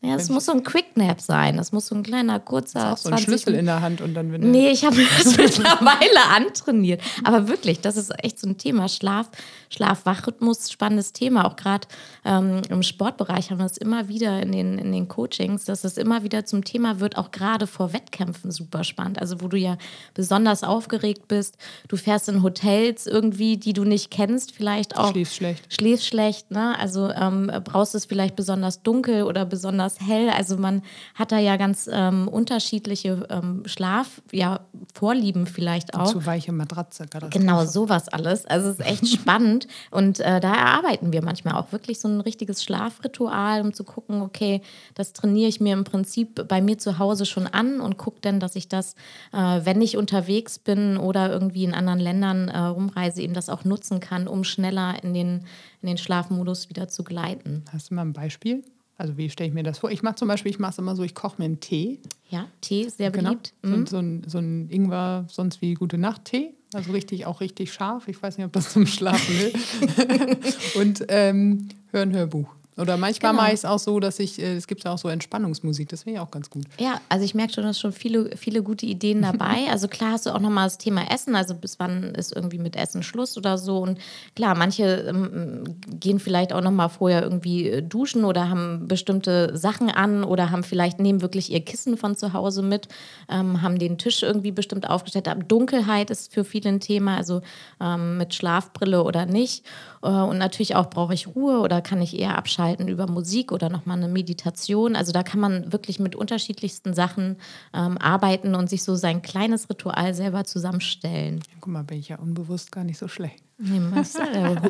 Ja, 0.02 0.16
es 0.16 0.30
muss 0.30 0.46
so 0.46 0.54
ein 0.54 0.64
Quick 0.64 0.96
Nap 0.96 1.20
sein. 1.20 1.58
Das 1.58 1.74
muss 1.74 1.88
so 1.88 1.96
ein 1.96 2.04
kleiner, 2.04 2.40
kurzer. 2.40 2.80
Ist 2.80 2.86
auch 2.86 2.98
so 2.98 3.10
ein 3.10 3.18
Schlüssel 3.18 3.54
in 3.56 3.66
der 3.66 3.82
Hand 3.82 4.00
und 4.00 4.14
dann 4.14 4.32
wieder. 4.32 4.48
Nee, 4.48 4.70
ich 4.70 4.86
habe 4.86 4.96
mir 4.96 5.08
das 5.18 5.36
mittlerweile 5.36 6.24
antrainiert. 6.34 7.02
Aber 7.26 7.50
wirklich, 7.50 7.82
das 7.82 7.98
ist 7.98 8.12
echt 8.24 8.40
so 8.40 8.48
ein 8.48 8.58
Thema. 8.58 8.88
Schlaf, 8.88 9.30
Schlaf-Wach-Rhythmus, 9.70 10.72
spannendes 10.72 11.12
Thema. 11.12 11.46
Auch 11.46 11.58
gerade 11.58 11.86
ähm, 12.24 12.62
im 12.70 12.82
Sportbereich 12.82 13.52
haben 13.52 13.58
wir 13.58 13.66
es 13.66 13.76
immer 13.76 14.08
wieder 14.08 14.42
in 14.42 14.54
den, 14.54 14.78
in 14.78 14.94
den 14.94 15.10
Coachings, 15.10 15.66
dass 15.66 15.84
es 15.84 15.98
immer 15.98 16.24
wieder 16.24 16.46
zum 16.46 16.64
Thema 16.64 17.02
wird, 17.02 17.18
auch 17.18 17.32
gerade 17.32 17.68
vor 17.68 17.92
Wettkämpfen 17.92 18.52
super 18.52 18.86
spannend. 18.86 19.20
Also, 19.20 19.42
wo 19.42 19.50
du 19.50 19.58
ja 19.58 19.78
besonders 20.14 20.64
aufgeregt 20.64 21.28
bist. 21.28 21.58
Du 21.90 21.98
fährst 21.98 22.30
in 22.30 22.42
Hotels 22.42 23.06
irgendwie, 23.06 23.58
die 23.58 23.74
du 23.74 23.84
nicht 23.84 24.12
kennst, 24.12 24.54
vielleicht 24.54 24.96
auch. 24.96 25.12
Schläfst 25.12 25.36
schlecht. 25.36 25.74
Schläfst 25.74 26.08
schlecht, 26.08 26.52
ne? 26.52 26.80
Also 26.80 27.10
ähm, 27.10 27.52
brauchst 27.66 27.96
es 27.96 28.06
vielleicht 28.06 28.38
besonders 28.38 28.82
dunkel 28.82 29.24
oder 29.24 29.46
besonders 29.46 29.89
besonders 29.90 30.08
hell. 30.08 30.30
Also 30.30 30.58
man 30.58 30.82
hat 31.16 31.32
da 31.32 31.40
ja 31.40 31.58
ganz 31.58 31.90
ähm, 31.92 32.28
unterschiedliche 32.28 33.28
ähm, 33.30 33.64
Schlafvorlieben 33.66 35.46
ja, 35.46 35.52
vielleicht 35.52 35.94
auch. 35.94 36.12
Zu 36.12 36.26
weiche 36.26 36.52
Matratze. 36.52 37.06
Genau, 37.30 37.66
sowas 37.66 38.10
alles. 38.10 38.46
Also 38.46 38.70
es 38.70 38.80
ist 38.80 38.86
echt 38.86 39.08
spannend. 39.20 39.68
Und 39.92 40.20
äh, 40.20 40.40
da 40.40 40.54
erarbeiten 40.54 41.12
wir 41.12 41.24
manchmal 41.24 41.56
auch 41.56 41.72
wirklich 41.72 42.00
so 42.00 42.08
ein 42.08 42.22
richtiges 42.22 42.64
Schlafritual, 42.64 43.62
um 43.62 43.74
zu 43.74 43.84
gucken, 43.84 44.22
okay, 44.22 44.62
das 44.96 45.14
trainiere 45.14 45.50
ich 45.50 45.60
mir 45.60 45.74
im 45.74 45.84
Prinzip 45.84 46.48
bei 46.48 46.62
mir 46.62 46.78
zu 46.78 47.00
Hause 47.00 47.26
schon 47.26 47.48
an 47.48 47.82
und 47.82 47.98
gucke 47.98 48.20
dann, 48.22 48.40
dass 48.40 48.56
ich 48.56 48.68
das, 48.68 48.96
äh, 49.34 49.62
wenn 49.64 49.82
ich 49.82 49.98
unterwegs 49.98 50.60
bin 50.60 50.98
oder 50.98 51.32
irgendwie 51.32 51.64
in 51.64 51.74
anderen 51.74 52.00
Ländern 52.00 52.48
äh, 52.50 52.58
rumreise, 52.58 53.22
eben 53.22 53.34
das 53.34 53.50
auch 53.50 53.66
nutzen 53.66 54.00
kann, 54.00 54.28
um 54.28 54.44
schneller 54.44 55.04
in 55.04 55.14
den, 55.14 55.46
in 55.82 55.88
den 55.88 55.98
Schlafmodus 55.98 56.70
wieder 56.70 56.88
zu 56.88 57.04
gleiten. 57.04 57.64
Hast 57.72 57.90
du 57.92 57.96
mal 57.96 58.02
ein 58.04 58.14
Beispiel? 58.14 58.64
Also 59.00 59.16
wie 59.16 59.30
stelle 59.30 59.48
ich 59.48 59.54
mir 59.54 59.64
das 59.64 59.80
vor? 59.80 59.90
Ich 59.92 60.04
mache 60.04 60.16
zum 60.16 60.28
Beispiel, 60.28 60.52
ich 60.52 60.60
mache 60.60 60.74
es 60.74 60.78
immer 60.78 60.94
so, 60.94 61.04
ich 61.04 61.16
koche 61.16 61.36
mir 61.38 61.46
einen 61.46 61.62
Tee. 61.62 62.00
Ja, 62.30 62.48
Tee 62.60 62.90
sehr 62.90 63.12
genau. 63.12 63.30
beliebt. 63.30 63.54
Mhm. 63.62 63.86
So, 63.88 63.92
so, 63.92 63.98
ein, 63.98 64.24
so 64.28 64.38
ein 64.40 64.70
Ingwer, 64.70 65.26
sonst 65.30 65.62
wie 65.62 65.74
gute 65.74 65.98
Nacht-Tee. 65.98 66.54
Also 66.74 66.92
richtig, 66.92 67.26
auch 67.26 67.40
richtig 67.40 67.72
scharf. 67.72 68.10
Ich 68.10 68.22
weiß 68.22 68.38
nicht, 68.38 68.46
ob 68.46 68.52
das 68.52 68.74
zum 68.74 68.86
Schlafen 68.86 69.40
will. 69.40 70.38
Und 70.76 71.06
ähm, 71.08 71.70
höre 71.92 72.02
ein 72.02 72.12
Hörbuch. 72.14 72.54
Oder 72.80 72.98
manchmal 72.98 73.32
genau. 73.32 73.44
mache 73.44 73.54
ich 73.54 73.60
es 73.60 73.66
auch 73.66 73.80
so, 73.80 74.00
dass 74.00 74.20
ich, 74.20 74.40
äh, 74.40 74.56
es 74.56 74.68
gibt 74.68 74.84
ja 74.84 74.94
auch 74.94 74.98
so 74.98 75.10
Entspannungsmusik, 75.10 75.90
das 75.90 76.04
finde 76.04 76.20
ich 76.20 76.22
auch 76.22 76.32
ganz 76.32 76.50
gut. 76.50 76.66
Ja, 76.80 77.02
also 77.10 77.26
ich 77.26 77.36
merke 77.36 77.54
schon, 77.54 77.64
dass 77.64 77.80
schon 77.80 77.92
viele, 77.92 78.36
viele 78.38 78.64
gute 78.64 78.86
Ideen 78.86 79.22
dabei. 79.22 79.58
Also 79.70 79.88
klar 79.88 80.14
hast 80.14 80.26
du 80.26 80.32
auch 80.32 80.40
nochmal 80.40 80.66
das 80.66 80.78
Thema 80.78 81.12
Essen, 81.12 81.36
also 81.36 81.54
bis 81.54 81.80
wann 81.80 82.16
ist 82.16 82.36
irgendwie 82.36 82.58
mit 82.58 82.76
Essen 82.76 83.04
Schluss 83.04 83.38
oder 83.38 83.58
so. 83.58 83.80
Und 83.80 84.00
klar, 84.36 84.56
manche 84.56 85.06
ähm, 85.08 85.64
gehen 85.88 86.20
vielleicht 86.20 86.54
auch 86.54 86.62
nochmal 86.62 86.90
vorher 86.90 87.24
irgendwie 87.24 87.70
äh, 87.70 87.82
duschen 87.82 88.26
oder 88.26 88.50
haben 88.50 88.88
bestimmte 88.88 89.56
Sachen 89.58 89.90
an 89.90 90.24
oder 90.24 90.50
haben 90.50 90.64
vielleicht, 90.64 91.00
nehmen 91.00 91.22
wirklich 91.22 91.52
ihr 91.52 91.64
Kissen 91.64 91.98
von 91.98 92.16
zu 92.16 92.34
Hause 92.34 92.62
mit, 92.62 92.88
ähm, 93.30 93.62
haben 93.62 93.78
den 93.80 93.98
Tisch 93.98 94.24
irgendwie 94.24 94.52
bestimmt 94.52 94.90
aufgestellt. 94.90 95.28
Aber 95.28 95.44
Dunkelheit 95.44 96.10
ist 96.10 96.34
für 96.34 96.44
viele 96.44 96.70
ein 96.70 96.80
Thema, 96.80 97.18
also 97.18 97.42
ähm, 97.80 98.18
mit 98.18 98.34
Schlafbrille 98.34 99.04
oder 99.04 99.26
nicht. 99.26 99.66
Äh, 100.02 100.08
und 100.08 100.38
natürlich 100.38 100.76
auch 100.76 100.90
brauche 100.90 101.14
ich 101.14 101.28
Ruhe 101.28 101.60
oder 101.60 101.82
kann 101.82 102.02
ich 102.02 102.18
eher 102.18 102.38
abschalten 102.38 102.69
über 102.78 103.08
Musik 103.08 103.52
oder 103.52 103.70
nochmal 103.70 103.98
eine 103.98 104.08
Meditation. 104.08 104.96
Also 104.96 105.12
da 105.12 105.24
kann 105.24 105.40
man 105.40 105.72
wirklich 105.72 106.00
mit 106.00 106.16
unterschiedlichsten 106.16 106.94
Sachen 106.94 107.38
ähm, 107.74 107.98
arbeiten 107.98 108.56
und 108.56 108.70
sich 108.70 108.84
so 108.84 108.96
sein 108.96 109.22
kleines 109.22 109.70
Ritual 109.70 110.14
selber 110.14 110.44
zusammenstellen. 110.44 111.42
Guck 111.62 111.74
mal, 111.74 111.84
bin 111.84 112.00
ich 112.00 112.10
ja 112.10 112.18
unbewusst 112.18 112.72
gar 112.72 112.84
nicht 112.84 112.98
so 112.98 113.08
schlecht. 113.08 113.44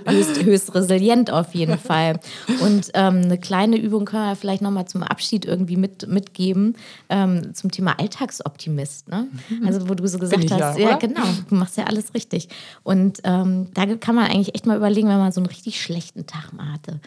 höchst, 0.08 0.44
höchst 0.44 0.74
resilient 0.74 1.30
auf 1.30 1.54
jeden 1.54 1.78
Fall. 1.78 2.20
Und 2.62 2.90
ähm, 2.96 3.22
eine 3.24 3.38
kleine 3.38 3.78
Übung 3.78 4.06
können 4.06 4.26
wir 4.26 4.36
vielleicht 4.36 4.64
nochmal 4.64 4.88
zum 4.88 5.04
Abschied 5.04 5.46
irgendwie 5.46 5.76
mit, 5.76 6.08
mitgeben 6.08 6.76
ähm, 7.10 7.54
zum 7.54 7.70
Thema 7.70 8.00
Alltagsoptimist. 8.00 9.08
Ne? 9.08 9.28
Mhm. 9.50 9.68
Also 9.68 9.90
wo 9.90 9.94
du 9.94 10.08
so 10.08 10.18
gesagt 10.18 10.50
hast, 10.50 10.80
ja, 10.80 10.90
ja, 10.90 10.98
genau, 10.98 11.26
du 11.50 11.56
machst 11.56 11.78
ja 11.78 11.84
alles 11.84 12.16
richtig. 12.16 12.50
Und 12.82 13.20
ähm, 13.26 13.68
da 13.76 13.86
kann 13.96 14.16
man 14.16 14.26
eigentlich 14.26 14.56
echt 14.56 14.66
mal 14.66 14.78
überlegen, 14.78 15.08
wenn 15.08 15.20
man 15.20 15.32
so 15.32 15.40
einen 15.40 15.48
richtig 15.48 15.80
schlechten 15.80 16.26
Tag 16.26 16.52
mal 16.54 16.74
hatte 16.74 17.00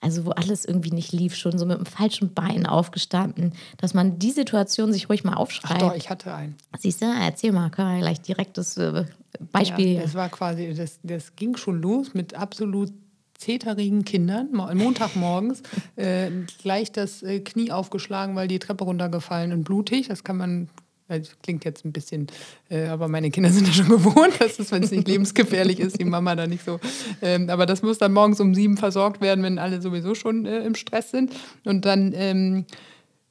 also 0.00 0.26
wo 0.26 0.30
alles 0.30 0.64
irgendwie 0.64 0.90
nicht 0.90 1.12
lief, 1.12 1.34
schon 1.34 1.58
so 1.58 1.66
mit 1.66 1.78
dem 1.78 1.86
falschen 1.86 2.34
Bein 2.34 2.66
aufgestanden, 2.66 3.52
dass 3.78 3.94
man 3.94 4.18
die 4.18 4.30
Situation 4.30 4.92
sich 4.92 5.08
ruhig 5.08 5.24
mal 5.24 5.34
aufschreibt. 5.34 5.82
Ach 5.82 5.88
doch, 5.88 5.94
ich 5.94 6.10
hatte 6.10 6.34
einen. 6.34 6.56
Siehst 6.78 7.02
du, 7.02 7.06
erzähl 7.06 7.52
mal, 7.52 7.70
können 7.70 7.94
wir 7.94 8.00
gleich 8.00 8.20
direkt 8.20 8.58
das 8.58 8.76
äh, 8.76 9.04
Beispiel. 9.52 9.94
Ja, 9.94 10.02
das 10.02 10.14
war 10.14 10.28
quasi, 10.28 10.74
das, 10.74 10.98
das 11.02 11.34
ging 11.36 11.56
schon 11.56 11.80
los 11.80 12.14
mit 12.14 12.34
absolut 12.34 12.92
zeterigen 13.38 14.04
Kindern, 14.04 14.48
Montagmorgens, 14.52 15.62
äh, 15.96 16.30
gleich 16.62 16.92
das 16.92 17.22
äh, 17.22 17.40
Knie 17.40 17.72
aufgeschlagen, 17.72 18.36
weil 18.36 18.48
die 18.48 18.58
Treppe 18.58 18.84
runtergefallen 18.84 19.52
und 19.52 19.64
blutig. 19.64 20.08
Das 20.08 20.24
kann 20.24 20.36
man 20.36 20.68
das 21.08 21.36
klingt 21.42 21.64
jetzt 21.64 21.84
ein 21.84 21.92
bisschen, 21.92 22.26
äh, 22.68 22.86
aber 22.86 23.08
meine 23.08 23.30
Kinder 23.30 23.50
sind 23.50 23.66
ja 23.66 23.72
schon 23.72 23.88
gewohnt, 23.88 24.40
dass 24.40 24.58
es, 24.58 24.72
wenn 24.72 24.82
es 24.82 24.90
nicht 24.90 25.06
lebensgefährlich 25.06 25.80
ist, 25.80 26.00
die 26.00 26.04
Mama 26.04 26.34
da 26.34 26.46
nicht 26.46 26.64
so. 26.64 26.80
Ähm, 27.22 27.48
aber 27.48 27.66
das 27.66 27.82
muss 27.82 27.98
dann 27.98 28.12
morgens 28.12 28.40
um 28.40 28.54
sieben 28.54 28.76
versorgt 28.76 29.20
werden, 29.20 29.44
wenn 29.44 29.58
alle 29.58 29.80
sowieso 29.80 30.14
schon 30.14 30.46
äh, 30.46 30.60
im 30.60 30.74
Stress 30.74 31.10
sind. 31.10 31.32
Und 31.64 31.84
dann 31.84 32.12
ähm, 32.14 32.66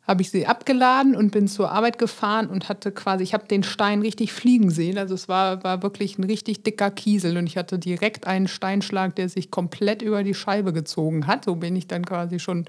habe 0.07 0.21
ich 0.21 0.29
sie 0.29 0.45
abgeladen 0.45 1.15
und 1.15 1.31
bin 1.31 1.47
zur 1.47 1.71
Arbeit 1.71 1.97
gefahren 1.97 2.47
und 2.47 2.69
hatte 2.69 2.91
quasi, 2.91 3.23
ich 3.23 3.33
habe 3.33 3.47
den 3.47 3.63
Stein 3.63 4.01
richtig 4.01 4.33
fliegen 4.33 4.69
sehen. 4.69 4.97
Also 4.97 5.15
es 5.15 5.27
war, 5.27 5.63
war 5.63 5.81
wirklich 5.81 6.19
ein 6.19 6.23
richtig 6.23 6.63
dicker 6.63 6.91
Kiesel 6.91 7.37
und 7.37 7.47
ich 7.47 7.57
hatte 7.57 7.79
direkt 7.79 8.27
einen 8.27 8.47
Steinschlag, 8.47 9.15
der 9.15 9.29
sich 9.29 9.49
komplett 9.49 10.03
über 10.03 10.23
die 10.23 10.35
Scheibe 10.35 10.73
gezogen 10.73 11.25
hat. 11.25 11.45
So 11.45 11.55
bin 11.55 11.75
ich 11.75 11.87
dann 11.87 12.05
quasi 12.05 12.39
schon 12.39 12.65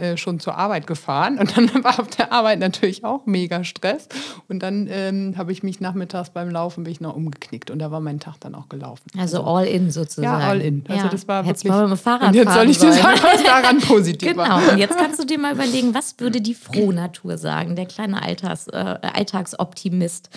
äh, 0.00 0.16
schon 0.16 0.40
zur 0.40 0.56
Arbeit 0.56 0.86
gefahren. 0.86 1.38
Und 1.38 1.56
dann 1.56 1.68
war 1.84 2.00
auf 2.00 2.08
der 2.08 2.32
Arbeit 2.32 2.58
natürlich 2.58 3.04
auch 3.04 3.26
mega 3.26 3.64
Stress. 3.64 4.08
Und 4.48 4.62
dann 4.62 4.88
ähm, 4.90 5.34
habe 5.36 5.52
ich 5.52 5.62
mich 5.62 5.80
nachmittags 5.80 6.30
beim 6.30 6.50
Laufen 6.50 6.84
bin 6.84 6.92
ich 6.92 7.00
noch 7.00 7.14
umgeknickt. 7.14 7.70
Und 7.70 7.78
da 7.80 7.90
war 7.90 8.00
mein 8.00 8.18
Tag 8.18 8.36
dann 8.40 8.54
auch 8.54 8.68
gelaufen. 8.68 9.02
Also, 9.18 9.38
also 9.38 9.50
all 9.50 9.66
in 9.66 9.90
sozusagen. 9.90 10.40
Ja, 10.40 10.48
all 10.48 10.60
in. 10.60 10.84
Also 10.88 11.04
ja. 11.04 11.10
das 11.10 11.28
war 11.28 11.44
Hättest 11.44 11.64
wirklich. 11.64 11.80
Mal 11.80 11.88
mit 11.88 11.98
dem 11.98 12.02
Fahrrad 12.02 12.28
und 12.28 12.34
jetzt 12.34 12.54
soll 12.54 12.70
ich 12.70 12.78
dir 12.78 12.92
sagen, 12.92 13.20
was 13.22 13.42
daran 13.42 13.78
positiv 13.80 14.28
genau. 14.30 14.42
war. 14.42 14.60
Genau. 14.60 14.72
Und 14.72 14.78
jetzt 14.78 14.96
kannst 14.96 15.20
du 15.20 15.26
dir 15.26 15.38
mal 15.38 15.54
überlegen, 15.54 15.94
was 15.94 16.18
würde 16.18 16.40
die 16.40 16.54
Frohnatur 16.54 17.38
sagen, 17.38 17.76
der 17.76 17.86
kleine 17.86 18.22
Alltags, 18.22 18.68
äh, 18.68 18.76
Alltagsoptimist 18.76 20.30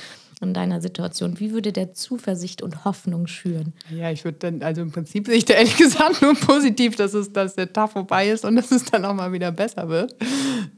in 0.43 0.53
deiner 0.53 0.81
Situation? 0.81 1.39
Wie 1.39 1.51
würde 1.51 1.71
der 1.71 1.93
Zuversicht 1.93 2.61
und 2.61 2.85
Hoffnung 2.85 3.27
schüren? 3.27 3.73
Ja, 3.89 4.11
ich 4.11 4.23
würde 4.23 4.37
dann, 4.39 4.61
also 4.61 4.81
im 4.81 4.91
Prinzip 4.91 5.27
sehe 5.27 5.35
ich 5.35 5.45
da 5.45 5.55
ehrlich 5.55 5.77
gesagt 5.77 6.21
nur 6.21 6.35
positiv, 6.35 6.95
dass, 6.95 7.13
es, 7.13 7.33
dass 7.33 7.55
der 7.55 7.71
Tag 7.71 7.91
vorbei 7.91 8.29
ist 8.29 8.45
und 8.45 8.55
dass 8.55 8.71
es 8.71 8.85
dann 8.85 9.05
auch 9.05 9.13
mal 9.13 9.31
wieder 9.31 9.51
besser 9.51 9.89
wird. 9.89 10.15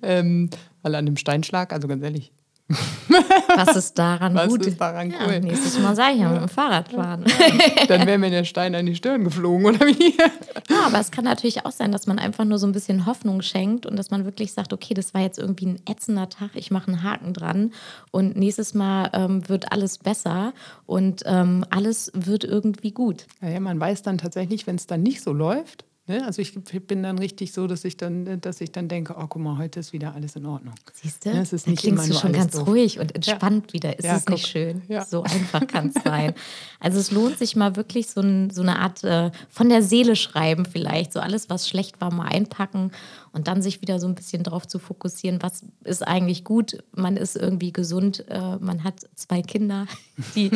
Ähm, 0.01 0.49
weil 0.81 0.95
an 0.95 1.05
dem 1.05 1.17
Steinschlag, 1.17 1.73
also 1.73 1.87
ganz 1.87 2.03
ehrlich, 2.03 2.31
was 2.67 3.75
ist 3.75 3.97
daran 3.97 4.33
Was 4.33 4.47
gut? 4.47 4.61
Was 4.61 4.67
ist 4.67 4.81
daran 4.81 5.13
cool? 5.19 5.33
Ja, 5.33 5.39
nächstes 5.39 5.79
Mal 5.79 5.95
sage 5.95 6.15
ich 6.15 6.21
ja 6.21 6.29
mit 6.29 6.41
dem 6.41 6.49
Fahrrad 6.49 6.91
fahren. 6.91 7.23
Dann 7.87 8.07
wäre 8.07 8.17
mir 8.17 8.31
der 8.31 8.43
Stein 8.43 8.73
an 8.73 8.87
die 8.87 8.95
Stirn 8.95 9.23
geflogen, 9.23 9.67
oder 9.67 9.85
wie? 9.85 10.17
Ja, 10.17 10.87
aber 10.87 10.99
es 10.99 11.11
kann 11.11 11.25
natürlich 11.25 11.65
auch 11.65 11.71
sein, 11.71 11.91
dass 11.91 12.07
man 12.07 12.17
einfach 12.17 12.43
nur 12.43 12.57
so 12.57 12.65
ein 12.65 12.71
bisschen 12.71 13.05
Hoffnung 13.05 13.43
schenkt 13.43 13.85
und 13.85 13.97
dass 13.97 14.09
man 14.09 14.25
wirklich 14.25 14.53
sagt, 14.53 14.73
okay, 14.73 14.95
das 14.95 15.13
war 15.13 15.21
jetzt 15.21 15.37
irgendwie 15.37 15.67
ein 15.67 15.81
ätzender 15.87 16.27
Tag, 16.29 16.51
ich 16.55 16.71
mache 16.71 16.87
einen 16.87 17.03
Haken 17.03 17.33
dran 17.33 17.71
und 18.11 18.35
nächstes 18.35 18.73
Mal 18.73 19.11
ähm, 19.13 19.47
wird 19.47 19.71
alles 19.71 19.99
besser 19.99 20.53
und 20.87 21.21
ähm, 21.25 21.65
alles 21.69 22.11
wird 22.15 22.43
irgendwie 22.43 22.91
gut. 22.91 23.27
Ja, 23.41 23.49
ja, 23.49 23.59
man 23.59 23.79
weiß 23.79 24.01
dann 24.01 24.17
tatsächlich, 24.17 24.65
wenn 24.65 24.77
es 24.77 24.87
dann 24.87 25.03
nicht 25.03 25.21
so 25.21 25.33
läuft, 25.33 25.85
Ne? 26.07 26.23
Also 26.23 26.41
ich 26.41 26.53
bin 26.85 27.01
dann 27.01 27.17
richtig 27.17 27.51
so, 27.51 27.65
dass 27.65 27.83
ich 27.83 27.97
dann, 27.97 28.39
dass 28.39 28.61
ich 28.61 28.71
dann 28.71 28.87
denke, 28.87 29.15
oh 29.17 29.25
guck 29.27 29.41
mal, 29.41 29.57
heute 29.57 29.79
ist 29.79 29.91
wieder 29.91 30.13
alles 30.13 30.35
in 30.35 30.45
Ordnung. 30.45 30.75
Siehst 30.93 31.25
du? 31.25 31.29
Ne? 31.29 31.41
Es 31.41 31.51
ist 31.51 31.67
nicht 31.67 31.79
da 31.79 31.81
klingst 31.87 32.05
immer 32.05 32.13
du 32.13 32.19
schon 32.19 32.31
ganz 32.33 32.53
doof. 32.53 32.67
ruhig 32.67 32.99
und 32.99 33.15
entspannt 33.15 33.73
wieder. 33.73 33.97
Ist 33.97 34.05
Ja, 34.05 34.17
es 34.17 34.27
nicht 34.27 34.43
guck. 34.43 34.51
schön? 34.51 34.83
Ja. 34.87 35.03
So 35.03 35.23
einfach 35.23 35.65
kann 35.67 35.91
es 35.95 36.03
sein. 36.03 36.35
Also 36.79 36.99
es 36.99 37.09
lohnt 37.09 37.39
sich 37.39 37.55
mal 37.55 37.75
wirklich 37.75 38.07
so, 38.07 38.21
ein, 38.21 38.51
so 38.51 38.61
eine 38.61 38.77
Art 38.79 39.03
äh, 39.03 39.31
von 39.49 39.67
der 39.69 39.81
Seele 39.81 40.15
schreiben 40.15 40.65
vielleicht. 40.65 41.11
So 41.11 41.19
alles, 41.21 41.49
was 41.49 41.67
schlecht 41.67 41.99
war, 41.99 42.13
mal 42.13 42.27
einpacken 42.27 42.91
und 43.31 43.47
dann 43.47 43.61
sich 43.61 43.81
wieder 43.81 43.99
so 43.99 44.07
ein 44.07 44.15
bisschen 44.15 44.43
darauf 44.43 44.65
zu 44.67 44.79
fokussieren, 44.79 45.41
was 45.41 45.63
ist 45.83 46.07
eigentlich 46.07 46.43
gut. 46.45 46.77
Man 46.95 47.17
ist 47.17 47.35
irgendwie 47.35 47.73
gesund, 47.73 48.23
äh, 48.29 48.57
man 48.59 48.83
hat 48.83 49.01
zwei 49.15 49.41
Kinder, 49.41 49.87
die, 50.35 50.51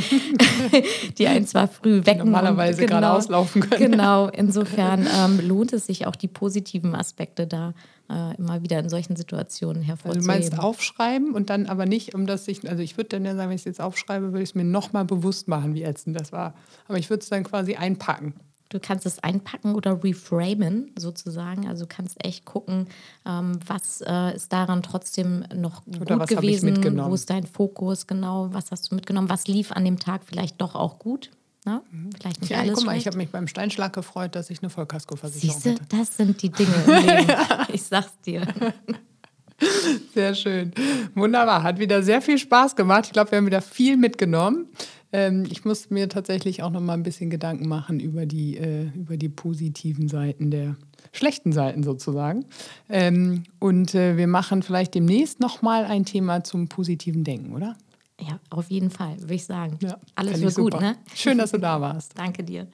die 1.18 1.28
einen 1.28 1.46
zwar 1.48 1.68
früh 1.68 2.06
wecken. 2.06 2.22
und 2.22 2.28
normalerweise 2.28 2.86
gerade 2.86 3.10
auslaufen 3.12 3.62
können. 3.68 3.92
Genau, 3.92 4.28
insofern 4.28 5.08
ähm, 5.14 5.39
lohnt 5.42 5.74
es 5.74 5.86
sich 5.86 6.06
auch 6.08 6.16
die 6.16 6.28
positiven 6.28 6.96
Aspekte 6.96 7.48
da 7.48 7.74
äh, 8.10 8.36
immer 8.38 8.64
wieder 8.64 8.80
in 8.80 8.90
solchen 8.90 9.16
Situationen 9.16 9.82
Also 9.82 9.88
hervorzuheben. 9.88 10.22
du 10.22 10.28
meinst 10.28 10.60
aufschreiben 10.60 11.34
und 11.34 11.50
dann 11.50 11.66
aber 11.68 11.86
nicht, 11.86 12.16
um 12.16 12.26
das 12.26 12.48
ich, 12.48 12.68
also 12.70 12.82
ich 12.82 12.98
würde 12.98 13.10
dann 13.10 13.26
ja 13.26 13.36
sagen, 13.36 13.50
wenn 13.50 13.56
ich 13.56 13.62
es 13.62 13.66
jetzt 13.66 13.82
aufschreibe, 13.82 14.28
würde 14.32 14.44
ich 14.44 14.50
es 14.50 14.56
mir 14.56 14.64
nochmal 14.64 15.06
bewusst 15.06 15.48
machen, 15.48 15.74
wie 15.74 15.84
ätzend 15.84 16.20
das 16.20 16.32
war. 16.32 16.54
Aber 16.88 16.98
ich 16.98 17.10
würde 17.10 17.22
es 17.22 17.30
dann 17.30 17.44
quasi 17.44 17.76
einpacken. 17.76 18.34
Du 18.72 18.80
kannst 18.80 19.08
es 19.08 19.18
einpacken 19.24 19.74
oder 19.74 20.04
reframen 20.04 20.92
sozusagen. 20.98 21.68
Also 21.68 21.86
du 21.86 21.88
kannst 21.88 22.24
echt 22.24 22.46
gucken, 22.46 22.88
ähm, 23.26 23.60
was 23.66 24.02
äh, 24.06 24.36
ist 24.36 24.54
daran 24.54 24.84
trotzdem 24.84 25.44
noch 25.56 25.82
Oder 26.00 26.20
gut 26.20 26.28
gewesen, 26.28 26.74
mitgenommen? 26.74 27.10
wo 27.10 27.16
ist 27.16 27.32
dein 27.32 27.48
Fokus 27.48 28.06
genau, 28.06 28.50
was 28.54 28.70
hast 28.70 28.92
du 28.92 28.96
mitgenommen, 28.96 29.28
was 29.28 29.48
lief 29.48 29.72
an 29.72 29.86
dem 29.86 29.98
Tag 29.98 30.22
vielleicht 30.24 30.62
doch 30.62 30.76
auch 30.76 31.00
gut. 31.00 31.32
Ne? 31.66 31.82
Vielleicht 32.20 32.42
nicht 32.42 32.50
Mhm. 32.52 32.56
Ja, 32.56 32.62
alles 32.62 32.76
guck 32.76 32.86
mal, 32.86 32.92
schlecht. 32.92 33.02
ich 33.02 33.08
habe 33.08 33.18
mich 33.18 33.30
beim 33.30 33.48
Steinschlag 33.48 33.94
gefreut, 33.94 34.36
dass 34.36 34.50
ich 34.50 34.62
eine 34.62 34.70
Vollkaskoversicherung 34.70 35.54
Siehst 35.62 35.66
du, 35.66 35.72
hatte. 35.72 35.98
das 35.98 36.18
sind 36.18 36.42
die 36.42 36.50
Dinge 36.50 36.74
im 36.88 37.06
Leben. 37.06 37.28
ich 37.74 37.84
sag's 37.84 38.14
dir. 38.26 38.48
Sehr 40.14 40.36
schön. 40.36 40.72
Wunderbar. 41.16 41.64
Hat 41.64 41.80
wieder 41.80 42.02
sehr 42.02 42.22
viel 42.22 42.38
Spaß 42.38 42.76
gemacht. 42.78 43.08
Ich 43.08 43.12
glaube, 43.12 43.32
wir 43.32 43.38
haben 43.40 43.46
wieder 43.46 43.62
viel 43.62 43.98
mitgenommen. 43.98 44.68
Ähm, 45.12 45.44
ich 45.52 45.66
muss 45.66 45.90
mir 45.90 46.08
tatsächlich 46.08 46.64
auch 46.64 46.70
noch 46.72 46.80
mal 46.80 46.94
ein 46.94 47.04
bisschen 47.04 47.30
Gedanken 47.30 47.68
machen 47.68 48.00
über 48.00 48.26
die, 48.26 48.56
äh, 48.58 48.88
über 48.96 49.18
die 49.18 49.28
positiven 49.28 50.08
Seiten 50.08 50.50
der 50.50 50.78
schlechten 51.12 51.52
Seiten 51.52 51.84
sozusagen. 51.84 52.46
Ähm, 52.88 53.44
und 53.60 53.96
äh, 53.96 54.16
wir 54.16 54.28
machen 54.28 54.64
vielleicht 54.64 54.94
demnächst 54.96 55.42
noch 55.42 55.62
mal 55.62 55.84
ein 55.84 56.06
Thema 56.06 56.44
zum 56.46 56.70
positiven 56.70 57.24
Denken, 57.26 57.54
oder? 57.54 57.76
Ja, 58.20 58.40
auf 58.50 58.70
jeden 58.70 58.90
Fall, 58.90 59.18
würde 59.22 59.36
ich 59.36 59.46
sagen. 59.46 59.80
Alles 60.16 60.34
fänd 60.34 60.44
wird 60.44 60.56
gut, 60.56 60.82
ne? 60.82 60.98
Schön, 61.14 61.38
dass 61.38 61.52
du 61.52 61.58
da 61.58 61.80
warst. 61.80 62.12
Danke 62.18 62.44
dir. 62.44 62.68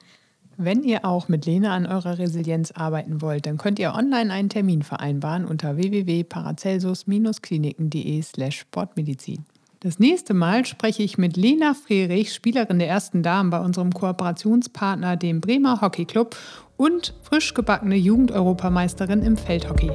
Wenn 0.58 0.82
ihr 0.82 1.04
auch 1.04 1.28
mit 1.28 1.44
Lena 1.44 1.74
an 1.74 1.84
eurer 1.86 2.18
Resilienz 2.18 2.70
arbeiten 2.70 3.20
wollt, 3.20 3.44
dann 3.44 3.58
könnt 3.58 3.78
ihr 3.78 3.94
online 3.94 4.32
einen 4.32 4.48
Termin 4.48 4.80
vereinbaren 4.82 5.44
unter 5.44 5.76
www.paracelsus-kliniken.de 5.76 8.22
slash 8.22 8.60
Sportmedizin. 8.60 9.44
Das 9.80 9.98
nächste 9.98 10.32
Mal 10.32 10.64
spreche 10.64 11.02
ich 11.02 11.18
mit 11.18 11.36
Lena 11.36 11.74
Frerich, 11.74 12.32
Spielerin 12.32 12.78
der 12.78 12.88
ersten 12.88 13.22
Damen 13.22 13.50
bei 13.50 13.60
unserem 13.60 13.92
Kooperationspartner, 13.92 15.16
dem 15.16 15.42
Bremer 15.42 15.82
Hockey 15.82 16.06
Club 16.06 16.34
und 16.78 17.12
frisch 17.22 17.52
gebackene 17.52 17.96
Jugendeuropameisterin 17.96 19.20
im 19.22 19.36
Feldhockey. 19.36 19.90